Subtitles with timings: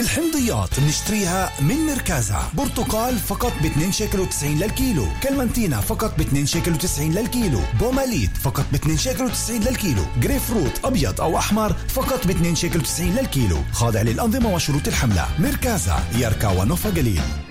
[0.00, 2.50] الحمضيات بنشتريها من مركزها.
[2.54, 5.06] برتقال فقط ب 2 شيكل و90 للكيلو.
[5.22, 7.60] كلمنتينا فقط ب 2 شيكل و90 للكيلو.
[7.80, 10.02] بوماليت فقط ب 2 شيكل و90 للكيلو.
[10.20, 13.58] جريف فروت أبيض أو أحمر فقط ب 2 شيكل و90 للكيلو.
[13.72, 15.28] خاضع للأنظمة وشروط الحملة.
[15.38, 17.49] مركزها يركا ونوفا قليل.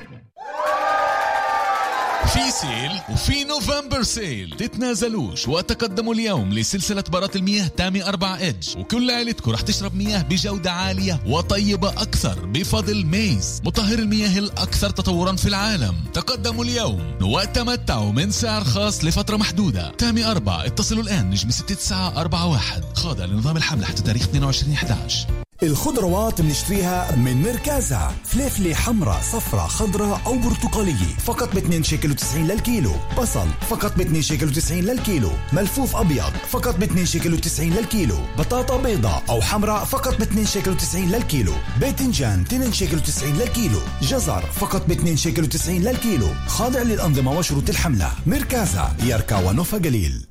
[2.33, 4.55] في sale وفي November sale.
[4.57, 10.71] تتنازلوش وتقدموا اليوم لسلسلة برات المياه تامي 4 إدج وكل عيلتكم رح تشرب مياه بجودة
[10.71, 13.61] عالية وطيبة أكثر بفضل ميز.
[13.65, 15.95] مطهر المياه الأكثر تطورا في العالم.
[16.13, 19.91] تقدموا اليوم وتمتعوا من سعر خاص لفترة محدودة.
[19.91, 27.15] تامي 4 اتصلوا الآن نجم 6941 خاضع لنظام الحملة حتى تاريخ 22 11 الخضروات بنشتريها
[27.15, 31.15] من مركزها فليفلة حمراء صفراء خضراء أو برتقالية.
[31.25, 32.91] فقط ب 2 شيكل و90 للكيلو.
[33.17, 35.31] بصل فقط ب 2 شيكل و90 للكيلو.
[35.53, 38.17] ملفوف أبيض فقط ب 2 شيكل و90 للكيلو.
[38.37, 41.53] بطاطا بيضاء أو حمراء فقط ب 2 شيكل و90 للكيلو.
[41.79, 43.79] باذنجان 2 شيكل و90 للكيلو.
[44.01, 46.27] جزر فقط ب 2 شيكل و90 للكيلو.
[46.47, 48.11] خاضع للأنظمة وشروط الحملة.
[48.25, 50.25] مركزها يركا ونوفا قليل.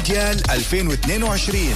[0.00, 1.74] مونديال 2022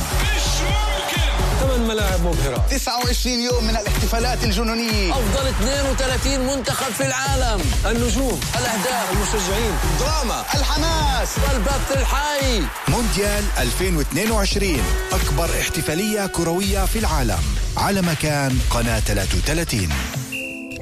[1.60, 2.66] ثمان ملاعب مبهرة.
[2.70, 5.12] 29 يوم من الاحتفالات الجنونية.
[5.12, 7.60] أفضل 32 منتخب في العالم.
[7.86, 9.72] النجوم الأهداف المشجعين.
[10.00, 11.28] دراما الحماس.
[11.38, 12.62] والبث الحي.
[12.88, 17.42] مونديال 2022 أكبر احتفالية كروية في العالم.
[17.76, 19.88] على مكان قناة 33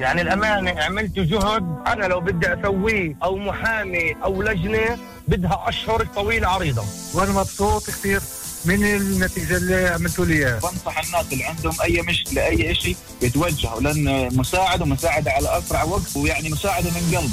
[0.03, 6.47] يعني الأمانة عملت جهد أنا لو بدي أسويه أو محامي أو لجنة بدها أشهر طويلة
[6.47, 6.83] عريضة.
[7.13, 8.21] وأنا مبسوط كثير
[8.65, 10.59] من النتيجة اللي عملتوا لي إياها.
[10.59, 16.17] بنصح الناس اللي عندهم أي مشكلة أي شيء يتوجهوا لأن مساعدة مساعدة على أسرع وقت
[16.17, 17.31] ويعني مساعدة من قلب.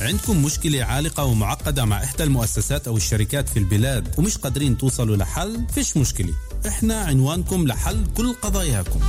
[0.00, 5.66] عندكم مشكلة عالقة ومعقدة مع إحدى المؤسسات أو الشركات في البلاد ومش قادرين توصلوا لحل؟
[5.74, 6.34] فيش مشكلة.
[6.68, 9.00] إحنا عنوانكم لحل كل قضاياكم.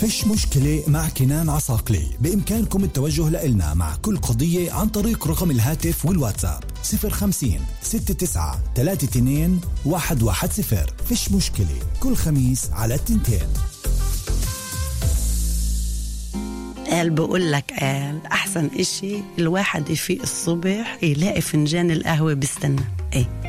[0.00, 2.06] فيش مشكلة مع كنان عساقلي.
[2.20, 6.64] بإمكانكم التوجه لإلنا مع كل قضية عن طريق رقم الهاتف والواتساب
[7.10, 11.78] 050 69 32 110 فيش مشكلة.
[12.00, 13.48] كل خميس على التنتين.
[16.90, 22.84] قال بقول لك قال أحسن إشي الواحد يفيق الصبح يلاقي فنجان القهوة بيستنى.
[23.12, 23.40] إيه.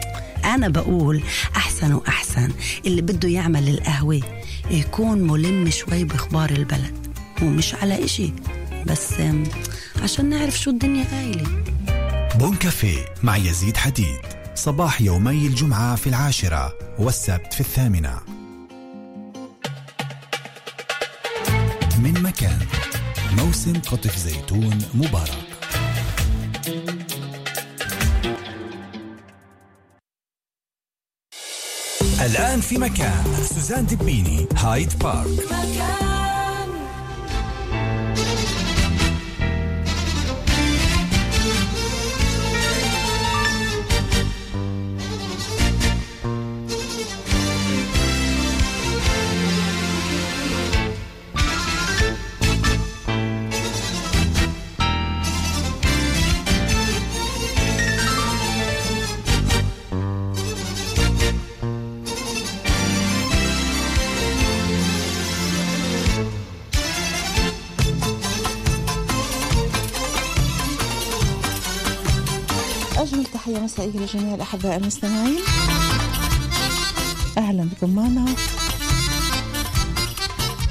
[0.46, 1.24] أنا بقول
[1.56, 2.52] أحسن وأحسن.
[2.86, 4.22] اللي بده يعمل القهوة
[4.72, 7.08] يكون ملم شوي باخبار البلد.
[7.42, 8.34] ومش على إشي
[8.88, 9.14] بس
[10.04, 11.64] عشان نعرف شو الدنيا قايله
[12.36, 14.20] بون كافيه مع يزيد حديد.
[14.56, 18.20] صباح يومي الجمعة في العاشرة والسبت في الثامنة.
[22.04, 22.60] من مكان
[23.38, 25.51] موسم قطف زيتون مبارك.
[32.26, 33.24] الآن في مكان.
[33.44, 35.28] سوزان دبيني هايد بارك.
[35.52, 36.21] أجمل
[73.72, 75.40] تحية مسائية لجميع الأحباء المستمعين.
[77.38, 78.26] أهلا بكم معنا.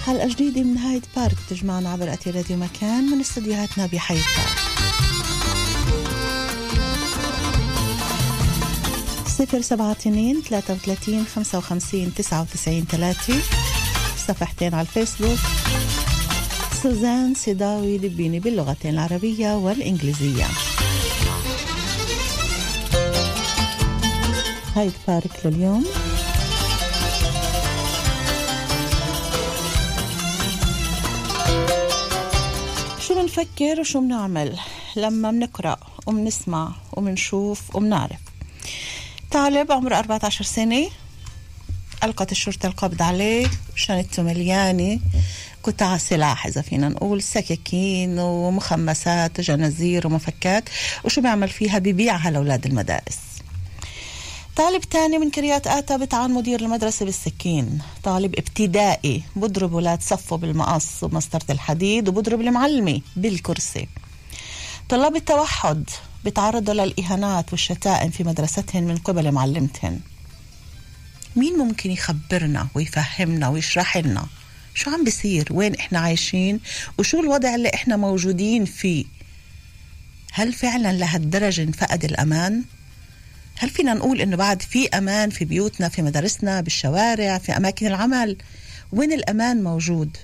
[0.07, 4.61] حلقة جديدة من هايد بارك تجمعنا عبر أثير راديو مكان من استديوهاتنا بحي بارك
[9.27, 13.35] صفر سبعة اتنين ثلاثة وثلاثين خمسة وخمسين تسعة وتسعين ثلاثة.
[14.29, 15.39] صفحتين على الفيسبوك.
[16.83, 20.47] سوزان سيداوي دبيني باللغتين العربية والإنجليزية.
[24.77, 25.85] هايد بارك لليوم.
[33.01, 34.59] شو بنفكر وشو بنعمل؟
[34.97, 35.77] لما بنقرأ
[36.07, 38.21] وبنسمع وبنشوف وبنعرف.
[39.31, 40.89] طالب عمره 14 سنة
[42.05, 45.01] ألقت الشرطة القبض عليه شنطته مليانة
[45.63, 50.65] قطع سلاح إذا فينا نقول سكاكين ومخمسات وجنازير ومفكات.
[51.05, 53.30] وشو بيعمل فيها؟ ببيعها لأولاد المدارس.
[54.61, 57.79] طالب تاني من كريات آتا بتعان مدير المدرسة بالسكين.
[58.03, 63.89] طالب ابتدائي بضرب ولاد صفه بالمقص ومسطرة الحديد وبضرب المعلمة بالكرسي.
[64.89, 65.91] طلاب التوحد
[66.25, 70.01] بتعرضوا للإهانات والشتائم في مدرستهن من قبل معلمتهن.
[71.37, 74.27] مين ممكن يخبرنا ويفهمنا ويشرح لنا
[74.75, 76.61] شو عم بيصير؟ وين إحنا عايشين؟
[76.99, 79.05] وشو الوضع اللي إحنا موجودين فيه؟
[80.33, 82.65] هل فعلا لهالدرجة انفقد الأمان؟
[83.61, 88.37] هل فينا نقول إنه بعد في أمان في بيوتنا في مدارسنا بالشوارع في أماكن العمل؟
[88.93, 90.17] وين الأمان موجود؟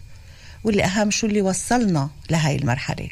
[0.65, 3.09] واللي أهم شو اللي وصلنا لهاي المرحلة؟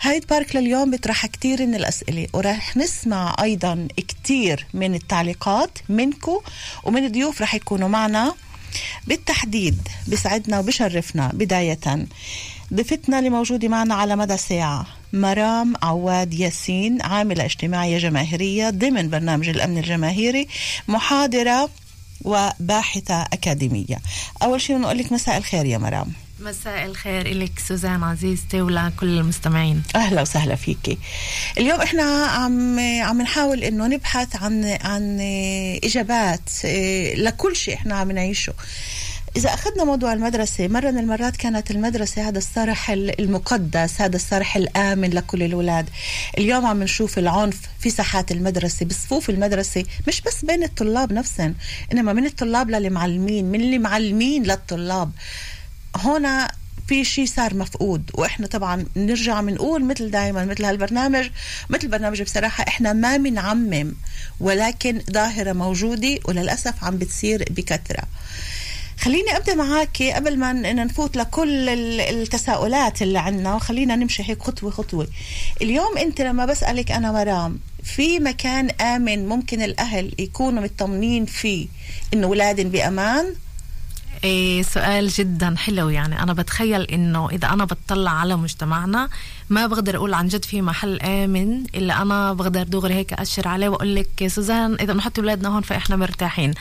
[0.00, 6.38] هايد بارك لليوم بيطرح كتير من الأسئلة وراح نسمع أيضا كتير من التعليقات منكم
[6.84, 8.34] ومن الضيوف راح يكونوا معنا
[9.06, 12.06] بالتحديد بسعدنا وبشرفنا بداية.
[12.74, 19.48] ضيفتنا اللي موجودة معنا على مدى ساعة مرام عواد ياسين عاملة اجتماعية جماهيرية ضمن برنامج
[19.48, 20.48] الأمن الجماهيري
[20.88, 21.70] محاضرة
[22.24, 23.98] وباحثة أكاديمية.
[24.42, 26.12] أول شيء نقول لك مساء الخير يا مرام.
[26.40, 29.82] مساء الخير لك سوزان عزيزتي ولكل المستمعين.
[29.94, 30.98] أهلا وسهلا فيكي.
[31.58, 35.18] اليوم إحنا عم عم نحاول إنه نبحث عن عن
[35.84, 38.52] إجابات إيه، لكل شيء إحنا عم نعيشه.
[39.36, 45.10] إذا أخذنا موضوع المدرسة مرة من المرات كانت المدرسة هذا الصرح المقدس هذا الصرح الآمن
[45.10, 45.88] لكل الأولاد.
[46.38, 51.54] اليوم عم نشوف العنف في ساحات المدرسة بصفوف المدرسة مش بس بين الطلاب نفسهم
[51.92, 55.10] إنما من الطلاب للمعلمين من اللي معلمين للطلاب.
[55.96, 56.50] هنا
[56.88, 61.30] في شيء صار مفقود وإحنا طبعا نرجع بنقول مثل دائما مثل هالبرنامج.
[61.70, 63.94] مثل برنامج بصراحة إحنا ما بنعمم
[64.40, 68.02] ولكن ظاهرة موجودة وللأسف عم بتصير بكثرة.
[69.00, 71.68] خليني أبدأ معك قبل ما نفوت لكل
[72.00, 75.06] التساؤلات اللي عندنا وخلينا نمشي هيك خطوة خطوة.
[75.62, 81.66] اليوم أنت لما بسألك أنا مرام في مكان آمن ممكن الأهل يكونوا مطمنين فيه
[82.14, 83.34] إنه اولادهم بأمان؟
[84.26, 86.22] إيه سؤال جدا حلو يعني.
[86.22, 89.08] أنا بتخيل إنه إذا أنا بتطلع على مجتمعنا
[89.50, 93.68] ما بقدر أقول عن جد في محل آمن إلا أنا بقدر دغري هيك أشر عليه
[93.68, 96.54] وأقول لك سوزان إذا بنحط أولادنا هون فإحنا مرتاحين.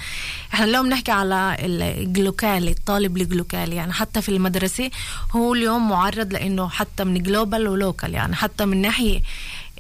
[0.54, 3.76] إحنا اليوم بنحكي على الجلوكالي الطالب الجلوكالي.
[3.76, 4.92] يعني حتى في المدرسة
[5.32, 9.22] هو اليوم معرض لأنه حتى من global و local يعني حتى من ناحية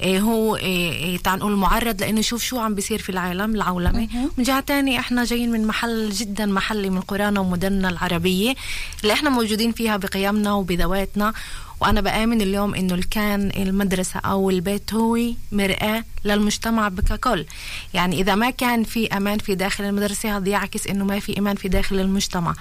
[0.03, 4.07] هو إيه إيه تعال نقول معرض لإنه يشوف شو عم بيصير في العالم العولمة.
[4.37, 8.55] من جهة تانية إحنا جايين من محل جدا محلي من قرانا ومدننا العربية
[9.03, 11.33] اللي إحنا موجودين فيها بقيمنا وبذواتنا.
[11.81, 15.19] وأنا بآمن اليوم إنه كان المدرسة أو البيت هو
[15.51, 17.45] مرآة للمجتمع ككل
[17.93, 21.55] يعني إذا ما كان في أمان في داخل المدرسة هذا يعكس إنه ما في أمان
[21.55, 22.55] في داخل المجتمع.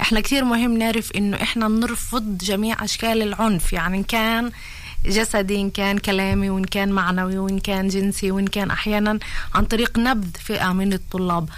[0.00, 3.72] إحنا كثير مهم نعرف إنه إحنا نرفض جميع أشكال العنف.
[3.72, 4.50] يعني كان
[5.06, 9.18] جسدي إن كان كلامي وإن كان معنوي وإن كان جنسي وإن كان أحيانا
[9.54, 11.48] عن طريق نبذ فئة من الطلاب.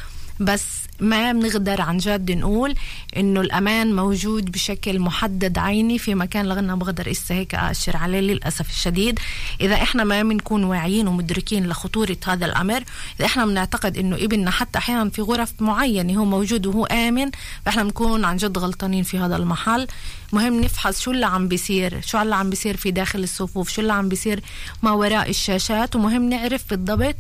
[0.41, 2.75] بس ما بنقدر عن جد نقول
[3.17, 8.71] إنه الأمان موجود بشكل محدد عيني في مكان لغنا بقدر اسا هيك أشر عليه للأسف
[8.71, 9.19] الشديد.
[9.61, 12.85] إذا إحنا ما بنكون واعيين ومدركين لخطورة هذا الأمر
[13.21, 17.31] إذا إحنا بنعتقد إنه ابننا حتى أحيانا في غرف معينة هو موجود وهو آمن
[17.67, 19.87] فإحنا بنكون عن جد غلطانين في هذا المحل.
[20.33, 23.93] مهم نفحص شو اللي عم بيصير شو اللي عم بيصير في داخل الصفوف شو اللي
[23.93, 24.41] عم بيصير
[24.83, 27.17] ما وراء الشاشات ومهم نعرف بالضبط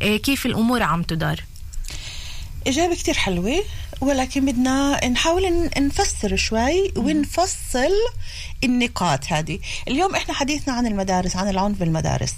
[0.00, 1.49] إيه، كيف الأمور عم تدار.
[2.66, 3.62] إجابة كتير حلوة
[4.00, 7.90] ولكن بدنا نحاول نفسر شوي ونفصل
[8.64, 9.58] النقاط هذه.
[9.88, 12.34] اليوم إحنا حديثنا عن المدارس عن العنف بالمدارس.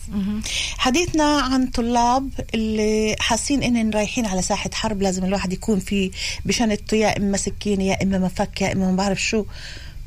[0.78, 6.10] حديثنا عن طلاب اللي حاسين إنهم رايحين على ساحة حرب لازم الواحد يكون في
[6.44, 9.44] بشنطه يا إما سكينة يا إما مفك يا إما ما بعرف شو.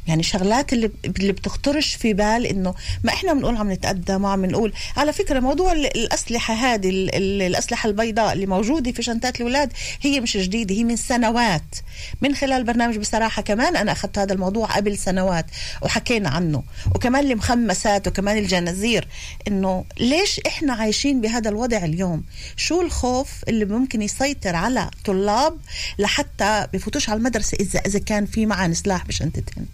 [0.08, 4.74] يعني شغلات اللي اللي بتخطرش في بال إنه ما إحنا بنقول عم نتقدم وعم نقول.
[4.98, 10.76] على فكرة موضوع الأسلحة هذه الأسلحة البيضاء اللي موجودة في شنطات الأولاد هي مش جديدة
[10.76, 11.76] هي من سنوات.
[12.22, 15.46] من خلال برنامج بصراحة كمان أنا أخذت هذا الموضوع قبل سنوات
[15.82, 16.64] وحكينا عنه.
[16.96, 19.08] وكمان المخمسات وكمان الجنازير.
[19.48, 22.24] إنه ليش إحنا عايشين بهذا الوضع اليوم؟
[22.56, 25.58] شو الخوف اللي ممكن يسيطر على طلاب
[26.00, 29.66] لحتى بفوتوش على المدرسة اذا إذا كان في معهم سلاح بشنطتهم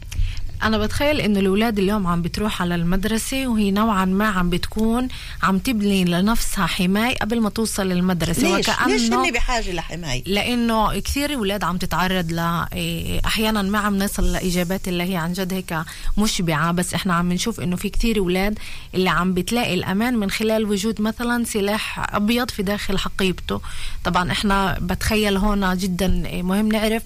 [0.63, 5.08] أنا بتخيل إنه الأولاد اليوم عم بتروح على المدرسة وهي نوعا ما عم بتكون
[5.44, 8.58] عم تبني لنفسها حماية قبل ما توصل للمدرسة.
[8.58, 12.39] ليش؟ وكأنه ليش هن بحاجة لحماية؟ لأنه كثير أولاد عم تتعرض ل
[12.74, 15.77] إيه، أحيانا ما عم نصل لإجابات اللي هي عن جد هيك
[16.18, 16.72] مشبعة.
[16.72, 18.60] بس إحنا عم نشوف إنه في كثير أولاد
[18.96, 23.62] اللي عم بتلاقي الأمان من خلال وجود مثلا سلاح أبيض في داخل حقيبته.
[24.03, 26.08] طبعا إحنا بتخيل هون جدا
[26.41, 27.03] مهم نعرف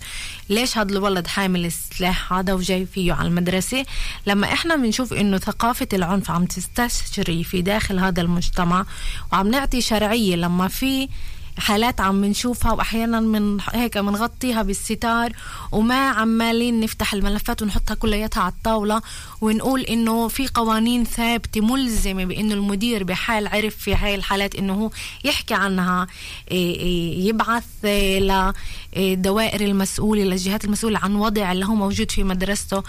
[0.50, 3.86] ليش هذا الولد حامل السلاح هذا وجاي فيه على المدرسة
[4.28, 8.86] لما إحنا بنشوف إنه ثقافة العنف عم تستشري في داخل هذا المجتمع
[9.34, 11.10] وعم نعطي شرعية لما في
[11.58, 15.32] حالات عم نشوفها وأحيانا من هيك بنغطيها بالستار
[15.72, 19.02] وما عمالين نفتح الملفات ونحطها كلياتها على الطاولة
[19.42, 24.90] ونقول إنه في قوانين ثابتة ملزمة بإنه المدير بحال عرف في هاي الحالات إنه هو
[25.24, 26.08] يحكي عنها
[26.52, 28.54] إيه، إيه، يبعث إيه،
[28.96, 32.84] لدوائر المسؤولة للجهات المسؤولة عن وضع اللي هو موجود في مدرسته.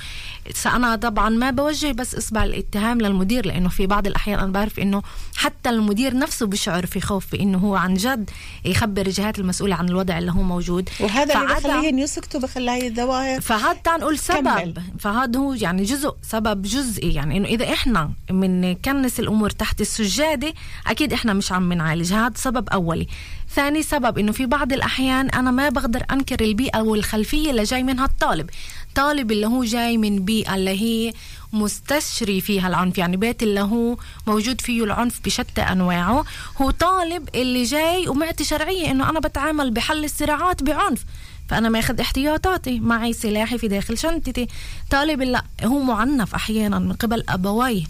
[0.66, 5.02] أنا طبعا ما بوجه بس إصبع الاتهام للمدير لإنه في بعض الأحيان أنا بعرف إنه
[5.36, 8.30] حتى المدير نفسه بيشعر في خوف بإنه هو عن جد
[8.66, 10.88] يخبر الجهات المسؤولة عن الوضع اللي هو موجود.
[11.00, 14.78] وهذا اللي بخليهم يسكتوا بخلي هي الظواهر فهذا نقول سبب.
[14.98, 17.14] فهذا هو يعني جزء سبب جزئي.
[17.14, 20.54] يعني إنه إذا إحنا بنكنس الأمور تحت السجادة
[20.86, 22.12] أكيد إحنا مش عم بنعالج.
[22.12, 23.06] هذا سبب أولي.
[23.54, 28.04] ثاني سبب إنه في بعض الأحيان أنا ما بقدر أنكر البيئة والخلفية اللي جاي منها
[28.04, 28.50] الطالب.
[28.96, 31.12] طالب اللي هو جاي من بيئه اللي هي
[31.52, 32.98] مستشري فيها العنف.
[32.98, 36.24] يعني بيت اللي هو موجود فيه العنف بشتى أنواعه.
[36.56, 41.04] هو طالب اللي جاي ومعطي شرعية إنه أنا بتعامل بحل الصراعات بعنف.
[41.48, 42.80] فأنا ماخذ احتياطاتي.
[42.80, 44.48] معي سلاحي في داخل شنطتي.
[44.90, 47.84] طالب لا هو معنف أحيانا من قبل أبويه.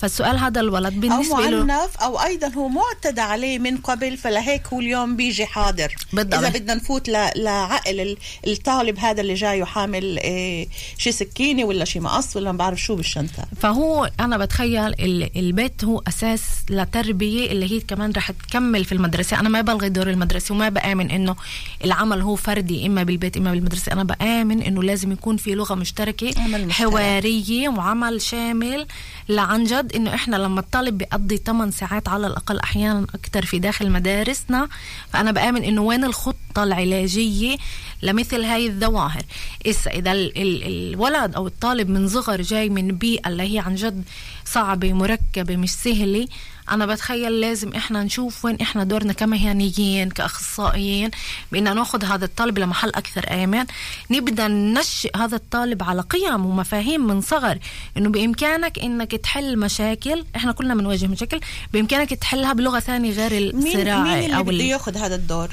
[0.00, 4.66] فالسؤال هذا الولد بالنسبة أو معنف له أو أيضا هو معتدى عليه من قبل فلهيك
[4.66, 5.94] هو اليوم بيجي حاضر.
[6.12, 6.34] بالضبط.
[6.34, 8.16] إذا بدنا نفوت لعقل
[8.46, 12.96] الطالب هذا اللي جاي وحامل إيه شي سكينة ولا شي مقص ولا ما بعرف شو
[12.96, 13.44] بالشنطة.
[13.60, 14.94] فهو أنا بتخيل
[15.36, 19.40] البيت هو أساس لتربية اللي هي كمان رح تكمل في المدرسة.
[19.40, 21.36] أنا ما بلغي دور المدرسة وما بآمن إنه
[21.84, 23.92] العمل هو فردي إما بالبيت إما بالمدرسة.
[23.92, 28.86] أنا بآمن إنه لازم يكون في لغة مشتركة حوارية وعمل شامل
[29.28, 34.68] لعن إنه إحنا لما الطالب بيقضي 8 ساعات على الأقل أحيانا أكثر في داخل مدارسنا
[35.12, 37.56] فأنا بآمن إنه وين الخطة العلاجية
[38.02, 39.22] لمثل هاي الظواهر؟
[39.66, 44.04] إسا ال الولد أو الطالب من صغر جاي من بيئة اللي هي عن جد
[44.44, 46.28] صعبة مركبة مش سهلة
[46.70, 51.10] أنا بتخيل لازم إحنا نشوف وين إحنا دورنا كمهنيين كأخصائيين
[51.52, 53.66] بان ناخذ هذا الطالب لمحل أكثر أمان
[54.10, 57.58] نبدأ ننشئ هذا الطالب على قيم ومفاهيم من صغر
[57.96, 61.40] إنه بإمكانك إنك تحل مشاكل إحنا كلنا بنواجه مشاكل
[61.72, 65.48] بإمكانك تحلها بلغة ثانية غير الصراع مين, مين اللي أو بده ياخذ هذا الدور.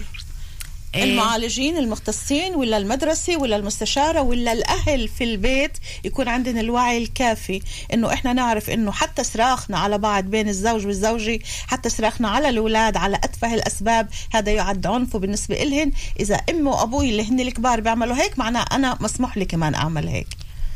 [0.95, 7.61] المعالجين المختصين ولا المدرسة ولا المستشارة ولا الأهل في البيت يكون عندنا الوعي الكافي
[7.93, 12.97] إنه إحنا نعرف إنه حتى صراخنا على بعض بين الزوج والزوجة حتى صراخنا على الأولاد
[12.97, 15.91] على أتفه الأسباب هذا يعد عنف بالنسبة إلهن.
[16.19, 20.27] إذا أمي وأبوي اللي هن الكبار بيعملوا هيك معناه أنا مسموح لي كمان أعمل هيك.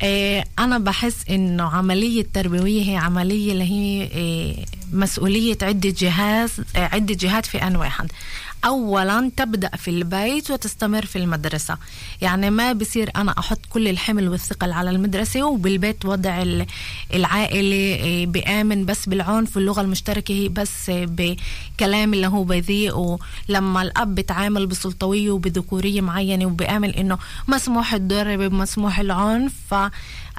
[0.04, 6.90] إيه أنا بحس إنه عملية تربوية هي عملية اللي هي إيه مسؤولية عدة جهاز إيه
[6.94, 8.12] عدة جهات في آن واحد
[8.66, 11.78] اولا تبدأ في البيت وتستمر في المدرسة.
[12.22, 16.44] يعني ما بصير أنا أحط كل الحمل والثقل على المدرسة وبالبيت وضع
[17.14, 22.96] العائلة إيه، بآمن بس بالعنف واللغة المشتركة هي بس بكلام اللي هو بذيء
[23.50, 29.76] ولما الأب بتعامل بسلطوية وبذكورية معينة وبامن إنه مسموح الضرب مسموح العنف ف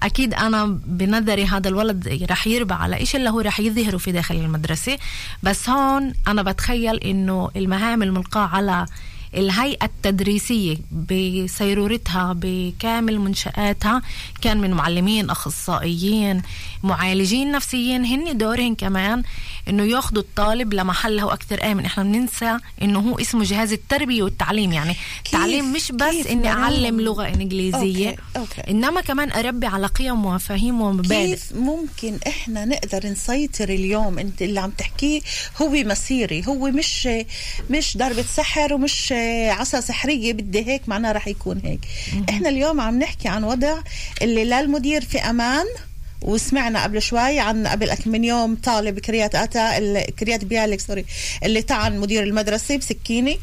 [0.02, 4.34] أكيد أنا بنظري هذا الولد رح يربى على إيش اللي هو رح يظهره في داخل
[4.34, 4.98] المدرسة.
[5.42, 8.86] بس هون أنا بتخيل إنه المهام الملقاة على
[9.34, 14.02] الهيئة التدريسية بسيرورتها بكامل منشآتها.
[14.40, 16.42] كان من معلمين أخصائيين
[16.82, 18.04] معالجين نفسيين.
[18.04, 19.22] هن دورهم كمان
[19.68, 21.84] إنه ياخذوا الطالب لمحله أكثر آمن.
[21.84, 24.72] إحنا بننسى إنه هو اسمه جهاز التربية والتعليم.
[24.72, 24.96] يعني
[25.26, 28.20] التعليم مش بس إني أعلم لغة إنجليزية okay.
[28.36, 28.70] okay.
[28.70, 31.26] إنما كمان أربي على قيم ومفاهيم ومبادئ.
[31.26, 35.20] كيف ممكن إحنا نقدر نسيطر اليوم؟ أنت اللي عم تحكيه
[35.62, 37.08] هو مسيري هو مش
[37.70, 39.14] مش ضربة سحر ومش
[39.50, 41.80] عصا سحرية بدي هيك معناه رح يكون هيك.
[42.30, 43.78] إحنا اليوم عم نحكي عن وضع
[44.22, 45.66] اللي لا المدير في أمان
[46.22, 51.04] وسمعنا قبل شوي عن قبل من يوم طالب كريات آتا كريات بيالك sorry
[51.44, 53.36] اللي طعن مدير المدرسة بسكينة.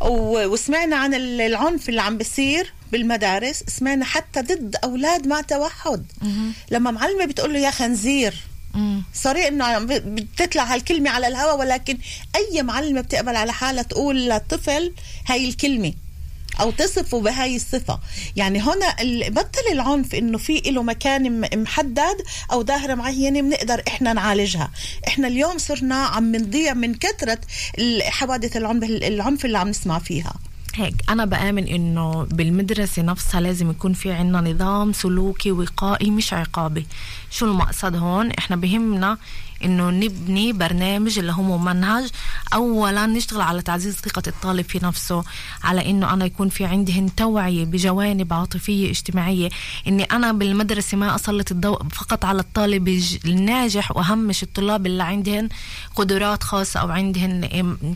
[0.00, 3.64] وسمعنا عن العنف اللي عم بيصير بالمدارس.
[3.68, 6.04] سمعنا حتى ضد أولاد مع توحد.
[6.70, 8.34] لما معلمة بتقول له يا خنزير
[9.14, 11.98] صاري إنه بتطلع هالكلمة على الهواء ولكن
[12.36, 14.92] أي معلمة بتقبل على حالها تقول للطفل
[15.26, 15.92] هاي الكلمة
[16.60, 18.00] أو تصفه بهاي الصفة.
[18.36, 18.96] يعني هنا
[19.28, 22.16] بطل العنف إنه في له مكان محدد
[22.52, 24.70] أو ظاهره معينة بنقدر إحنا نعالجها.
[25.08, 27.38] إحنا اليوم صرنا عم نضيع من كثرة
[28.02, 30.34] حوادث العنف العنف اللي عم نسمع فيها.
[30.76, 30.94] هيك.
[31.08, 36.86] أنا بآمن إنه بالمدرسة نفسها لازم يكون في عنا نظام سلوكي وقائي مش عقابي.
[37.30, 39.18] شو المقصد هون؟ إحنا بهمنا
[39.64, 42.08] إنه نبني برنامج اللي هو ممنهج
[42.54, 45.24] اولا نشتغل على تعزيز ثقة الطالب في نفسه
[45.64, 49.48] على إنه أنا يكون في عندهن توعية بجوانب عاطفية اجتماعية.
[49.88, 55.48] إني أنا بالمدرسة ما أسلط الضوء فقط على الطالب الناجح وأهمش الطلاب اللي عندهن
[55.94, 56.88] قدرات خاصة أو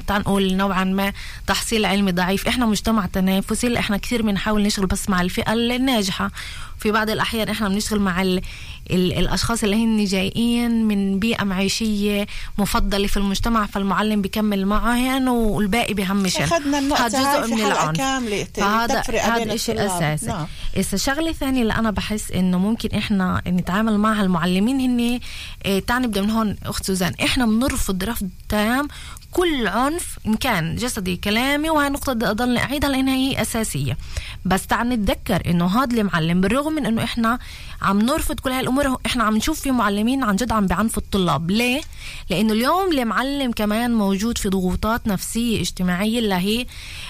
[0.07, 1.13] تعال نقول نوعا ما
[1.47, 2.49] تحصيل علمي ضعيف.
[2.49, 6.31] إحنا مجتمع تنافسي إحنا كثير بنحاول نشتغل بس مع الفئة الناجحة.
[6.81, 8.41] في بعض الأحيان إحنا بنشتغل مع ال
[8.91, 12.27] ال الأشخاص اللي هن جايين من بيئة معيشية
[12.59, 17.97] مفضلة في المجتمع فالمعلم بيكمل معهن والباقي بيهمشن أخذنا النقطة هذا جزء في من العنف
[17.97, 20.03] كاملة فهذا هذا شيء الطلاب.
[20.03, 20.47] أساسي نعم.
[20.77, 25.21] إذا شغلة ثانية اللي أنا بحس إنه ممكن إحنا نتعامل معها المعلمين هن
[25.65, 28.89] إيه تعني نبدأ من هون أخت سوزان إحنا بنرفض رفض تام
[29.33, 33.97] كل عنف إن كان جسدي كلامي وهي نقطة بدي أضل أعيدها لأنها هي أساسية.
[34.45, 37.39] بس تعال نتذكر إنه هذا المعلم بالرغم من إنه إحنا
[37.83, 41.51] عم نرفض كل هاي الأمور إحنا عم نشوف في معلمين عن جد عم بعنفوا الطلاب.
[41.51, 41.81] ليه؟
[42.31, 46.67] لأنه اليوم المعلم كمان موجود في ضغوطات نفسية اجتماعية اللي هي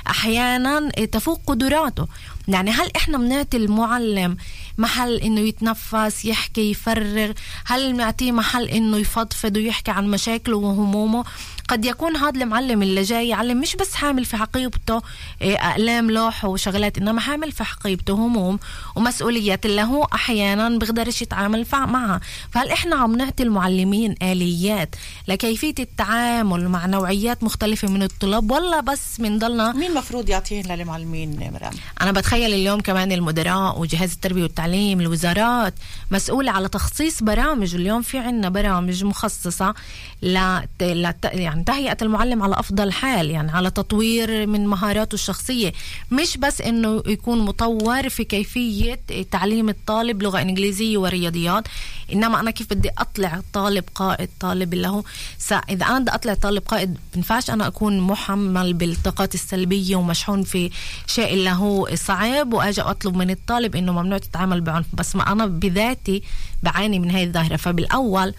[0.08, 2.06] أحيانا تفوق قدراته.
[2.48, 4.36] يعني هل إحنا بنعطي المعلم
[4.78, 7.32] محل إنه يتنفس يحكي يفرغ؟
[7.64, 11.24] هل بنعطيه محل إنه يفضفض ويحكي عن مشاكله وهمومه؟
[11.70, 15.02] قد يكون هذا المعلم اللي جاي يعلم مش بس حامل في حقيبته
[15.42, 18.58] إيه، أقلام لوح وشغلات إنما حامل في حقيبته هموم
[18.96, 22.20] ومسؤوليات اللي هو أحيانا بيقدرش يتعامل معها.
[22.50, 24.94] فهل إحنا عم نعطي المعلمين آليات
[25.28, 31.72] لكيفية التعامل مع نوعيات مختلفة من الطلاب ولا بس بنضلنا مين المفروض يعطيهن للمعلمين مرام؟
[32.00, 35.74] أنا بتخيل اليوم كمان المدراء وجهاز التربية والتعليم الوزارات
[36.10, 37.74] مسؤولة على تخصيص برامج.
[37.74, 39.74] اليوم في عنا برامج مخصصة
[40.22, 40.38] ل
[40.80, 41.24] لت...
[41.24, 45.72] يعني تهيئه المعلم على أفضل حال يعني على تطوير من مهاراته الشخصية.
[46.10, 49.00] مش بس إنه يكون مطور في كيفية
[49.30, 51.64] تعليم الطالب لغة إنجليزية ورياضيات
[52.12, 55.02] إنما أنا كيف بدي أطلع طالب قائد طالب اللي هو
[55.38, 55.52] س...
[55.52, 60.70] إذا أنا بدي أطلع طالب قائد بنفعش أنا أكون محمل بالطاقات السلبية ومشحون في
[61.06, 64.86] شيء اللي هو صعب وأجي أطلب من الطالب إنه ممنوع تتعامل بعنف.
[64.92, 66.22] بس ما أنا بذاتي
[66.62, 67.56] بعاني من هاي الظاهرة.
[67.56, 68.34] فبالأول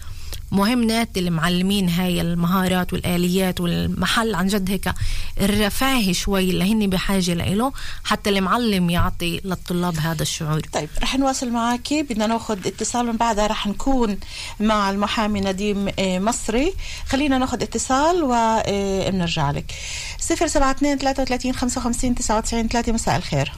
[0.52, 4.92] مهم ناتي المعلمين هاي المهارات والآليات والمحل عن جد هيك
[5.40, 7.72] الرفاهي شوي اللي هن بحاجة له
[8.04, 10.60] حتى المعلم يعطي للطلاب هذا الشعور.
[10.60, 14.18] طيب رح نواصل معك بدنا ناخذ اتصال من بعدها رح نكون
[14.60, 16.72] مع المحامي نديم آه، مصري.
[17.06, 19.72] خلينا ناخذ اتصال وبنرجع لك.
[20.18, 23.52] 072 33 55 99 3 مساء الخير.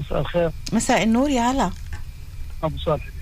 [0.00, 0.50] مساء الخير.
[0.72, 1.70] مساء النور يا هلا.
[2.62, 3.13] أبو صالح.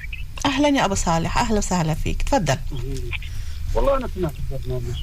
[0.47, 2.57] أهلا يا أبو صالح أهلا وسهلا فيك تفضل
[3.75, 5.03] والله أنا سمعت البرنامج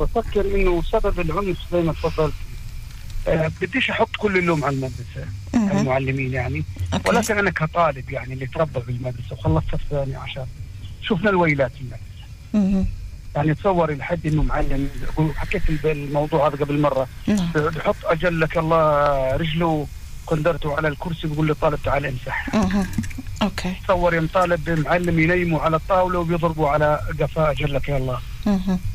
[0.00, 2.34] وبفكر إنه سبب العنف زي ما تفضلت
[3.28, 5.26] آه، بديش أحط كل اللوم على المدرسة.
[5.80, 7.08] المعلمين يعني أوكي.
[7.08, 10.46] ولكن أنا كطالب يعني اللي تربى بالمدرسة وخلصت الثاني عشر
[11.02, 12.86] شفنا الويلات في المدرسة.
[13.36, 14.88] يعني تصور لحد إنه معلم
[15.36, 17.50] حكيت الموضوع هذا قبل مرة نعم.
[17.54, 19.86] بحط أجلك الله رجله
[20.26, 22.54] قندرته على الكرسي بيقول للطالب تعال امسح.
[23.42, 23.74] أوكي.
[23.84, 28.20] تصور يوم طالب معلم ينيمه على الطاولة وبيضربوا على قفاه اجلك يا الله.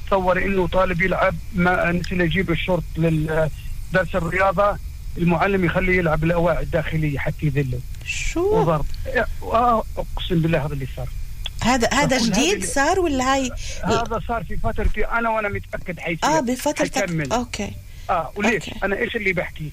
[0.07, 4.77] تصور إنه طالب يلعب ما نسي يجيب الشرط لدرس الرياضة
[5.17, 7.79] المعلم يخليه يلعب الأواعي الداخلية حتى يذله.
[8.05, 8.85] شو؟ وضرب.
[9.43, 11.07] آه، أقسم بالله هذا اللي صار.
[11.61, 13.51] هذا هذا جديد صار ولا هاي؟
[13.83, 16.29] هذا صار في فترتي أنا وأنا متأكد حيصير.
[16.29, 16.99] آه بفترتك.
[16.99, 17.31] حيكمل.
[17.33, 17.71] okay.
[18.09, 18.85] آه وليش؟ أوكي.
[18.85, 19.71] أنا إيش اللي بحكي؟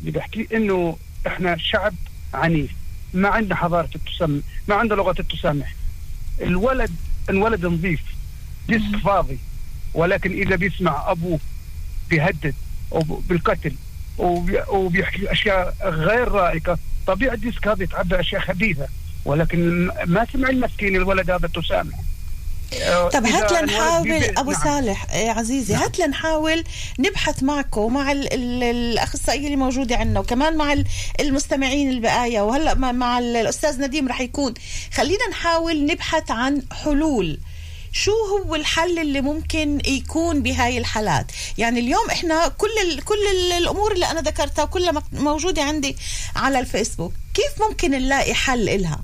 [0.00, 1.94] اللي بحكي إنه إحنا شعب
[2.34, 2.70] عنيف.
[3.14, 5.74] ما عندنا حضارة التسامح ما عندنا لغة التسامح.
[6.40, 6.90] الولد
[7.30, 8.00] انولد نظيف
[8.68, 9.38] disk فاضي.
[9.94, 11.38] ولكن إذا بيسمع أبوه
[12.10, 12.54] بيهدد
[12.92, 13.72] أو بالقتل
[14.18, 18.88] وبي- وبيحكي أشياء غير رائقة طبيعي الديسك هذا يتعبى أشياء خبيثة.
[19.24, 21.98] ولكن ما سمع المسكين الولد هذا تسامح.
[23.12, 24.64] طب إذا هات لنحاول أبو نعم.
[24.64, 25.82] صالح إيه عزيزي نعم.
[25.82, 26.64] هات لنحاول
[26.98, 30.84] نبحث معكم ومع ال- ال- الاخصائيه اللي موجودة عندنا وكمان مع ال-
[31.20, 34.54] المستمعين البقايا وهلأ مع- مع ال- الأستاذ نديم رح يكون
[34.94, 37.38] خلينا نحاول نبحث عن حلول
[37.92, 41.26] شو هو الحل اللي ممكن يكون بهاي الحالات
[41.58, 45.96] يعني اليوم إحنا كل ال كل ال الأمور اللي أنا ذكرتها كلها موجودة عندي
[46.36, 49.00] على الفيسبوك كيف ممكن نلاقي حل إلها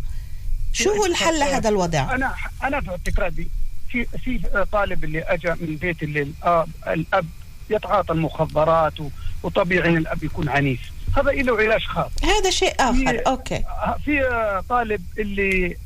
[0.75, 3.49] شو هو الحل لهذا الوضع؟ أنا أنا في اعتقادي
[3.91, 4.41] في في
[4.73, 7.27] طالب اللي اجى من بيت اللي الاب الأب
[7.71, 8.95] يتعاطى المخدرات
[9.43, 10.81] وطبيعي إن الأب يكون عنيف.
[11.17, 13.23] هذا له علاج خاص هذا شيء آخر.
[13.27, 13.65] أوكي.
[14.05, 14.21] في
[14.69, 15.77] طالب اللي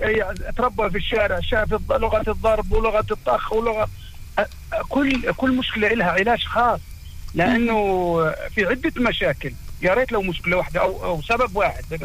[0.00, 3.88] يعني تربى في الشارع شاف لغة الضرب ولغة الطخ ولغه
[4.88, 6.80] كل كل مشكلة لها علاج خاص.
[7.34, 7.74] لأنه
[8.54, 9.52] في عدة مشاكل.
[9.82, 11.84] يا ريت لو مشكلة واحدة أو أو سبب واحد.
[11.90, 11.98] زي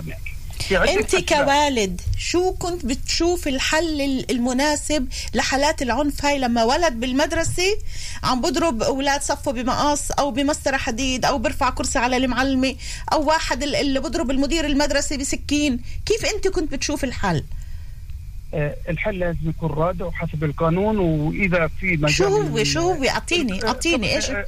[0.72, 1.34] أنت.
[1.34, 7.78] كوالد شو كنت بتشوف الحل ال- المناسب لحالات العنف؟ هاي لما ولد بالمدرسة
[8.24, 12.76] عم بضرب أولاد صفه بمقص أو بمسطرة حديد أو برفع كرسي على المعلمة
[13.14, 15.80] أو واحد ال- اللي بضرب المدير المدرسة بسكين.
[16.06, 17.44] كيف أنت كنت بتشوف الحل؟
[18.54, 23.64] آه، الحل لازم يكون رادع وحسب القانون وإذا في مجال شو هو؟ شو هو؟ اعطيني
[23.64, 24.46] آه، أعطيني إيش؟ آه،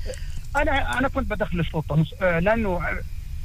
[0.55, 1.65] أنا أنا كنت بدخل
[2.21, 2.79] آه، لأنه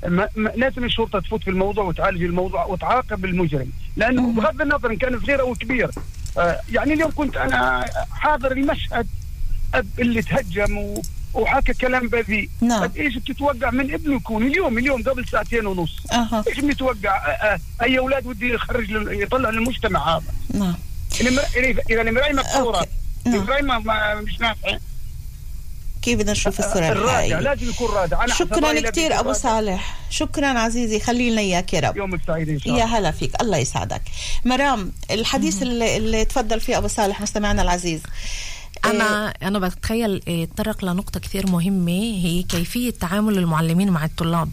[0.07, 3.71] ما ما لازم الشرطه تفوت في الموضوع وتعالج الموضوع وتعاقب المجرم.
[3.97, 5.91] لأنه بغض النظر إن كان صغير أو كبير.
[6.39, 9.07] آه، يعني اليوم كنت أنا حاضر المشهد
[9.75, 11.03] اب اللي تهجم و
[11.35, 12.49] وحكى كلام بذيء.
[12.61, 12.91] نعم.
[12.97, 16.07] إيش بتتوقع من ابنه يكون؟ اليوم اليوم قبل ساعتين ونص.
[16.13, 16.45] أها.
[16.49, 17.21] إيش بنتوقع
[17.83, 20.23] أي أولاد ودي يخرج يطلع للمجتمع هذا؟
[20.55, 20.75] نعم.
[23.27, 23.37] إذا.
[23.39, 24.81] المرايه ما- ما- مش نافعه
[26.03, 29.33] كيف بدنا نشوف الصورة الرادع الحقيقية لازم يكون رادع أنا شكرا كثير أبو.
[29.33, 29.97] صالح.
[30.11, 31.97] شكرا عزيزي خلي لنا إياك يا رب.
[31.97, 32.99] يومك سعيد إن شاء يا الله.
[32.99, 34.03] هلا فيك الله يسعدك.
[34.45, 38.01] مرام الحديث اللي, اللي تفضل فيه أبو صالح مستمعنا العزيز.
[38.85, 44.49] أنا أنا بتخيل إيه، تطرق لنقطة كثير مهمة هي كيفية تعامل المعلمين مع الطلاب.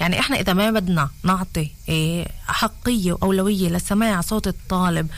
[0.00, 5.08] يعني إحنا إذا ما بدنا نعطي إيه، حقية وأولوية لسماع صوت الطالب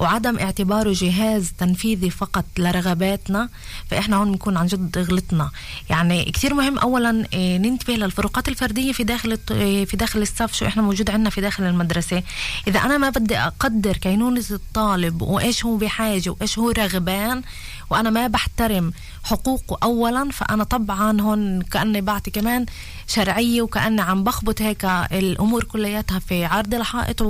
[0.00, 3.48] وعدم اعتباره جهاز تنفيذي فقط لرغباتنا
[3.90, 5.50] فإحنا هون بنكون عن جد غلطنا.
[5.90, 10.66] يعني كثير مهم اولا إيه، ننتبه للفروقات الفردية في داخل إيه، في داخل الصف شو
[10.66, 12.22] إحنا موجود عندنا في داخل المدرسة.
[12.68, 17.42] إذا أنا ما بدي أقدر كينونة الطالب وإيش هو بحاجة وإيش هو رغبان
[17.90, 18.92] وأنا ما بحترم
[19.24, 22.66] حقوقه اولا فأنا طبعا هون كأني بعطي كمان
[23.06, 27.22] شرعية وكأني عم بخبط هيك الأمور كلياتها في عرض الحائط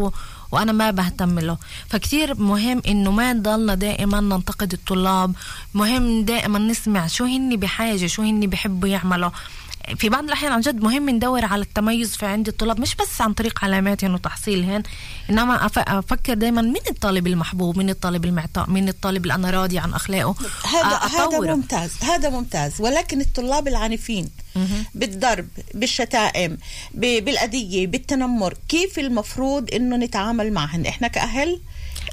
[0.52, 1.56] وأنا ما بهتم له.
[1.88, 5.34] فكتير مهم إنه ما نضلنا دائما ننتقد الطلاب.
[5.74, 9.30] مهم دائما نسمع شو هن بحاجة شو هن بحبوا يعملوا.
[9.96, 13.32] في بعض الأحيان عن جد مهم ندور على التميز في عند الطلاب مش بس عن
[13.32, 14.82] طريق علاماتهم وتحصيلهن
[15.30, 19.94] إنما أفكر دائما من الطالب المحبوب من الطالب المعطاء من الطالب اللي أنا راضي عن
[19.94, 20.34] أخلاقه.
[20.64, 21.54] هذا هذا.
[21.54, 22.80] ممتاز هذا ممتاز.
[22.80, 24.30] ولكن الطلاب العنيفين
[24.94, 26.58] بالضرب بالشتائم
[26.94, 31.60] بالأذية بالتنمر كيف المفروض إنه نتعامل معهن؟ إحنا كأهل